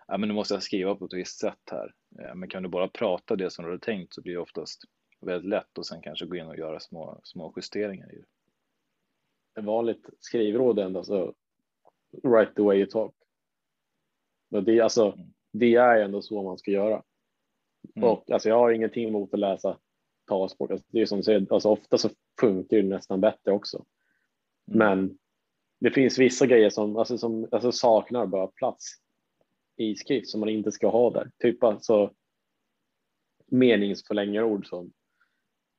ja, 0.09 0.17
men 0.19 0.29
nu 0.29 0.35
måste 0.35 0.55
jag 0.55 0.63
skriva 0.63 0.95
på 0.95 1.05
ett 1.05 1.13
visst 1.15 1.39
sätt 1.39 1.71
här. 1.71 1.95
Eh, 2.21 2.35
Men 2.35 2.49
kan 2.49 2.63
du 2.63 2.69
bara 2.69 2.89
prata 2.89 3.37
det 3.37 3.51
som 3.51 3.65
du 3.65 3.71
hade 3.71 3.85
tänkt 3.85 4.15
så 4.15 4.23
blir 4.23 4.33
det 4.33 4.41
oftast 4.41 4.83
väldigt 5.21 5.51
lätt 5.51 5.79
och 5.79 5.87
sen 5.87 6.03
kanske 6.03 6.27
gå 6.27 6.37
in 6.37 6.47
och 6.47 6.59
göra 6.59 6.81
små, 6.81 7.21
små 7.25 7.53
justeringar 7.57 8.13
i 8.15 8.17
det. 8.17 8.25
ett 9.61 9.65
vanligt 9.67 10.07
skrivråd 10.21 10.79
ändå 10.79 11.05
så 11.05 11.35
write 12.23 12.53
the 12.57 12.63
way 12.63 12.77
you 12.79 12.87
talk. 12.87 13.15
Och 14.51 14.63
det, 14.63 14.81
alltså, 14.81 15.13
Mm. 15.13 15.33
det 15.53 15.75
är 15.75 16.01
ändå 16.01 16.23
så 16.23 16.43
man 16.43 16.59
ska 16.59 16.71
göra. 16.71 17.03
Mm. 17.97 18.09
Och 18.09 18.31
alltså, 18.31 18.49
jag 18.49 18.59
har 18.59 18.71
ingenting 18.71 19.09
emot 19.09 19.35
att 19.35 19.41
läsa 19.41 19.79
talspråk. 20.29 20.71
Alltså, 20.71 20.87
det 20.91 21.01
är 21.01 21.07
som 21.07 21.19
du 21.19 21.23
säger, 21.23 21.47
alltså, 21.53 21.69
ofta 21.69 21.99
så 21.99 22.11
funkar 22.41 22.77
det 22.77 22.83
nästan 22.83 23.21
bättre 23.21 23.53
också. 23.53 23.85
Mm. 24.73 24.79
Men 24.79 25.19
det 25.81 25.91
finns 25.91 26.19
vissa 26.19 26.47
grejer 26.47 26.71
som, 26.71 26.97
alltså, 26.97 27.19
som 27.19 27.49
alltså, 27.53 27.73
saknar 27.73 28.27
bara 28.27 28.47
plats 28.47 28.85
i 29.77 29.97
skrift 29.97 30.29
som 30.29 30.41
man 30.41 30.49
inte 30.49 30.73
ska 30.73 30.89
ha 30.89 31.11
där. 31.11 31.31
Typ 31.39 31.63
alltså 31.65 32.15
meningsförlängarord 33.47 34.67
som 34.67 34.93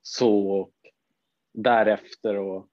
så 0.01 0.49
och 0.51 0.73
därefter 1.53 2.35
och 2.35 2.69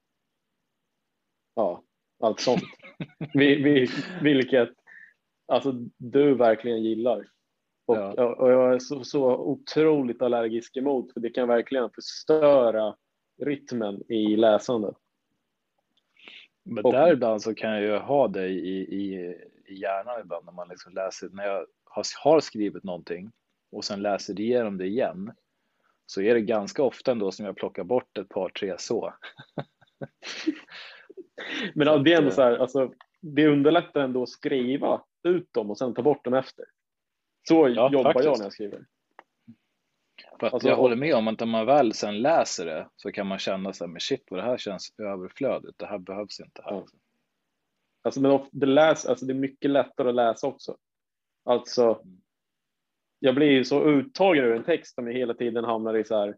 ja, 1.55 1.83
allt 2.19 2.39
sånt. 2.39 2.63
vi, 3.33 3.55
vi, 3.63 3.87
vilket 4.21 4.69
alltså, 5.47 5.71
du 5.97 6.35
verkligen 6.35 6.83
gillar. 6.83 7.27
Och, 7.85 7.97
Ja. 7.97 8.35
och 8.35 8.51
jag 8.51 8.73
är 8.73 8.79
så, 8.79 9.03
så 9.03 9.37
otroligt 9.37 10.21
allergisk 10.21 10.77
emot 10.77 11.13
för 11.13 11.19
det 11.19 11.29
kan 11.29 11.47
verkligen 11.47 11.89
förstöra 11.89 12.95
rytmen 13.41 14.11
i 14.11 14.35
läsandet. 14.35 14.95
Men 16.65 16.85
Och- 16.85 16.91
där 16.93 17.13
ibland 17.13 17.41
så 17.41 17.55
kan 17.55 17.71
jag 17.71 17.81
ju 17.81 17.97
ha 17.97 18.27
det 18.27 18.47
i, 18.47 18.77
i, 18.79 19.15
i 19.65 19.75
hjärnan 19.75 20.21
ibland 20.21 20.45
när 20.45 20.53
man 20.53 20.67
liksom 20.67 20.93
läser, 20.93 21.29
när 21.29 21.45
jag 21.47 21.65
har, 21.83 22.05
har 22.23 22.39
skrivit 22.39 22.83
någonting 22.83 23.31
och 23.71 23.83
sen 23.83 24.01
läser 24.01 24.39
igenom 24.39 24.77
det 24.77 24.85
igen 24.85 25.31
så 26.05 26.21
är 26.21 26.33
det 26.33 26.41
ganska 26.41 26.83
ofta 26.83 27.11
ändå 27.11 27.31
som 27.31 27.45
jag 27.45 27.55
plockar 27.55 27.83
bort 27.83 28.17
ett 28.17 28.29
par, 28.29 28.49
tre 28.49 28.75
så. 28.77 29.13
Men 31.73 31.87
ja, 31.87 31.97
det 31.97 32.13
är 32.13 32.17
ändå 32.17 32.31
så 32.31 32.41
här, 32.41 32.57
alltså, 32.57 32.93
det 33.21 33.47
underlättar 33.47 34.01
ändå 34.01 34.23
att 34.23 34.29
skriva 34.29 35.01
ut 35.23 35.53
dem 35.53 35.71
och 35.71 35.77
sen 35.77 35.93
ta 35.93 36.01
bort 36.01 36.23
dem 36.25 36.33
efter. 36.33 36.65
Så 37.47 37.69
Ja, 37.69 37.91
jobbar 37.91 38.03
faktiskt. 38.03 38.25
jag 38.25 38.37
när 38.37 38.45
jag 38.45 38.53
skriver. 38.53 38.85
För 40.39 40.47
att 40.47 40.53
Alltså, 40.53 40.69
jag 40.69 40.75
håller 40.75 40.95
med 40.95 41.15
om 41.15 41.27
att 41.27 41.39
när 41.39 41.47
man 41.47 41.65
väl 41.65 41.93
sen 41.93 42.21
läser 42.21 42.65
det 42.65 42.89
så 42.95 43.11
kan 43.11 43.27
man 43.27 43.39
känna 43.39 43.73
så 43.73 43.83
här, 43.83 43.91
men 43.91 43.99
shit 43.99 44.23
vad 44.29 44.39
det 44.39 44.43
här 44.43 44.57
känns 44.57 44.99
överflödigt, 44.99 45.77
det 45.77 45.85
här 45.85 45.97
behövs 45.97 46.39
inte 46.39 46.61
här. 46.65 46.85
Alltså, 48.01 48.21
men 48.21 48.39
det, 48.51 48.65
läs, 48.65 49.05
alltså, 49.05 49.25
det 49.25 49.33
är 49.33 49.35
mycket 49.35 49.71
lättare 49.71 50.09
att 50.09 50.15
läsa 50.15 50.47
också. 50.47 50.77
Alltså, 51.43 52.03
jag 53.19 53.35
blir 53.35 53.51
ju 53.51 53.65
så 53.65 53.83
uttagen 53.83 54.43
ur 54.43 54.55
en 54.55 54.63
text 54.63 54.99
om 54.99 55.07
jag 55.07 55.13
hela 55.13 55.33
tiden 55.33 55.63
hamnar 55.63 55.97
i 55.97 56.03
så 56.03 56.17
här. 56.17 56.37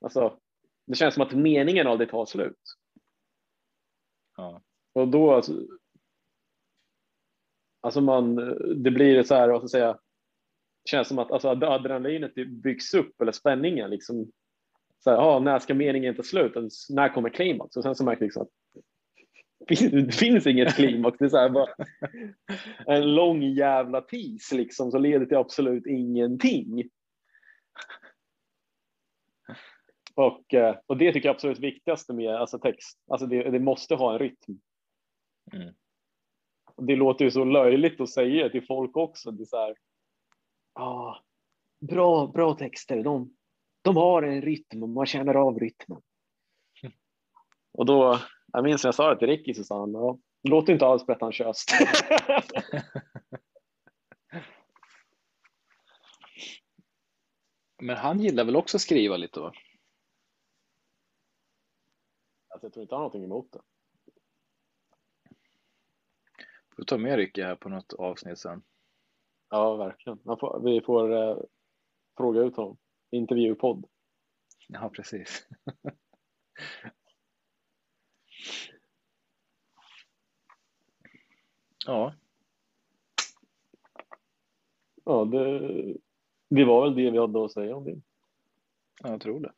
Alltså, 0.00 0.38
det 0.86 0.94
känns 0.94 1.14
som 1.14 1.22
att 1.22 1.32
meningen 1.32 1.86
aldrig 1.86 2.10
tar 2.10 2.26
slut. 2.26 2.62
Ja. 4.36 4.62
Och 4.92 5.08
då, 5.08 5.32
alltså, 5.34 5.52
alltså 7.80 8.00
man, 8.00 8.36
det 8.82 8.90
blir 8.90 9.22
så 9.22 9.34
här, 9.34 9.48
vad 9.48 9.58
ska 9.58 9.64
jag 9.64 9.70
säga, 9.70 9.98
känns 10.88 11.08
som 11.08 11.18
att 11.18 11.32
alltså, 11.32 11.48
adrenalinet 11.48 12.34
byggs 12.34 12.94
upp 12.94 13.20
eller 13.20 13.32
spänningen 13.32 13.90
liksom. 13.90 14.32
Så 14.98 15.10
här, 15.10 15.16
ah, 15.16 15.38
när 15.38 15.58
ska 15.58 15.74
meningen 15.74 16.14
ta 16.14 16.22
slut? 16.22 16.56
Eller 16.56 16.94
När 16.94 17.14
kommer 17.14 17.30
klimax? 17.30 17.76
Och 17.76 17.82
sen 17.82 17.94
så 17.94 18.04
märker 18.04 18.22
jag 18.22 18.26
liksom 18.26 18.42
att 18.42 18.48
det 19.92 20.14
finns 20.14 20.46
inget 20.46 20.74
klimax. 20.74 21.18
Det 21.18 21.24
är 21.24 21.28
så 21.28 21.38
här 21.38 21.48
bara 21.48 21.68
en 22.86 23.14
lång 23.14 23.42
jävla 23.42 24.00
tis 24.00 24.52
liksom 24.52 24.90
som 24.90 25.02
leder 25.02 25.26
till 25.26 25.36
absolut 25.36 25.86
ingenting. 25.86 26.90
Och, 30.14 30.54
eh, 30.54 30.76
och 30.86 30.96
det 30.96 31.12
tycker 31.12 31.28
jag 31.28 31.32
är 31.32 31.36
absolut 31.36 31.58
viktigaste 31.58 32.12
med 32.12 32.34
alltså 32.34 32.58
text. 32.58 32.98
Alltså 33.10 33.26
det, 33.26 33.50
det 33.50 33.60
måste 33.60 33.94
ha 33.94 34.12
en 34.12 34.18
rytm. 34.18 34.60
Mm. 35.52 35.74
Det 36.76 36.96
låter 36.96 37.24
ju 37.24 37.30
så 37.30 37.44
löjligt 37.44 38.00
att 38.00 38.10
säga 38.10 38.48
till 38.48 38.66
folk 38.66 38.96
också. 38.96 39.30
Det 39.30 39.42
är 39.42 39.46
så 39.46 39.56
här, 39.56 39.74
ah, 40.78 41.16
bra, 41.80 42.26
bra 42.26 42.54
texter, 42.54 43.02
de, 43.02 43.36
de 43.82 43.96
har 43.96 44.22
en 44.22 44.42
rytm 44.42 44.82
och 44.82 44.88
man 44.88 45.06
känner 45.06 45.34
av 45.34 45.58
rytmen. 45.58 46.02
Och 47.72 47.86
då, 47.86 48.18
jag 48.52 48.64
minns 48.64 48.84
när 48.84 48.88
jag 48.88 48.94
sa 48.94 49.14
det 49.14 49.18
till 49.18 49.28
Ricky 49.28 49.54
så 49.54 49.64
sa 49.64 49.80
han, 49.80 49.92
ja, 49.92 50.18
det 50.42 50.50
låter 50.50 50.72
inte 50.72 50.86
alls 50.86 51.06
pretentiöst. 51.06 51.70
Men 57.82 57.96
han 57.96 58.20
gillar 58.20 58.44
väl 58.44 58.56
också 58.56 58.76
att 58.76 58.80
skriva 58.80 59.16
lite 59.16 59.40
va? 59.40 59.52
alltså, 62.48 62.66
jag 62.66 62.72
tror 62.72 62.82
inte 62.82 62.94
han 62.94 63.02
har 63.02 63.08
någonting 63.08 63.24
emot 63.24 63.52
det. 63.52 63.60
Får 66.76 66.84
ta 66.84 66.98
med 66.98 67.16
Ricky 67.16 67.42
här 67.42 67.56
på 67.56 67.68
något 67.68 67.92
avsnitt 67.92 68.38
sen. 68.38 68.62
Ja, 69.50 69.76
verkligen. 69.76 70.18
Får, 70.18 70.60
vi 70.64 70.80
får 70.80 71.12
eh, 71.12 71.38
fråga 72.16 72.40
ut 72.40 72.56
honom. 72.56 72.76
Intervjupodd. 73.10 73.86
Ja, 74.68 74.90
precis. 74.94 75.48
ja, 81.86 82.12
Ja, 85.08 85.24
det, 85.24 85.58
det 86.48 86.64
var 86.64 86.84
väl 86.84 86.94
det 86.94 87.10
vi 87.10 87.18
hade 87.18 87.44
att 87.44 87.52
säga 87.52 87.76
om 87.76 87.84
det. 87.84 88.00
jag 89.02 89.20
tror 89.20 89.40
det. 89.40 89.52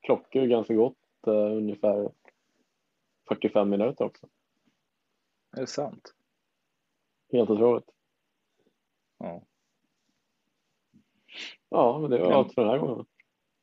Klockan 0.00 0.42
är 0.42 0.46
ganska 0.46 0.74
gott, 0.74 1.26
eh, 1.26 1.32
ungefär 1.32 2.12
45 3.28 3.70
minuter 3.70 4.04
också. 4.04 4.28
Är 5.56 5.60
det 5.60 5.66
sant? 5.66 6.14
Helt 7.34 7.50
otroligt. 7.50 7.90
Ja. 9.18 9.46
Ja, 11.68 11.98
men 11.98 12.10
det 12.10 12.18
var 12.18 12.32
allt 12.32 12.54
för 12.54 12.62
den 12.62 12.70
här 12.70 12.78
gången. 12.78 13.06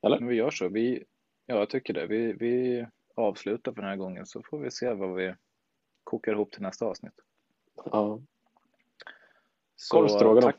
Men 0.02 0.28
vi 0.28 0.36
gör 0.36 0.52
så. 0.52 0.70
Vi, 0.70 1.06
ja, 1.46 1.56
jag 1.56 1.70
tycker 1.70 1.94
det. 1.94 2.08
Vi, 2.08 2.34
vi 2.34 2.86
avslutar 3.16 3.72
för 3.72 3.82
den 3.82 3.90
här 3.90 3.98
gången 3.98 4.26
så 4.26 4.42
får 4.44 4.60
vi 4.60 4.72
se 4.72 4.94
vad 4.94 5.16
vi 5.16 5.36
kokar 6.04 6.32
ihop 6.32 6.52
till 6.52 6.62
nästa 6.62 6.86
avsnitt. 6.86 7.14
Ja. 7.76 8.22
Korvstroganoff. 9.92 10.56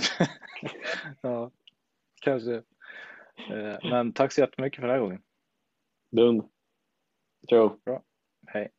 ja, 1.20 1.50
kanske. 2.20 2.54
Eh, 3.50 3.90
Men 3.90 4.12
tack 4.12 4.32
så 4.32 4.40
jättemycket 4.40 4.80
för 4.80 4.86
den 4.86 4.94
här 4.96 5.00
gången. 5.00 5.22
Lund. 6.10 6.48
Ciao. 7.48 7.78
Hej. 8.46 8.70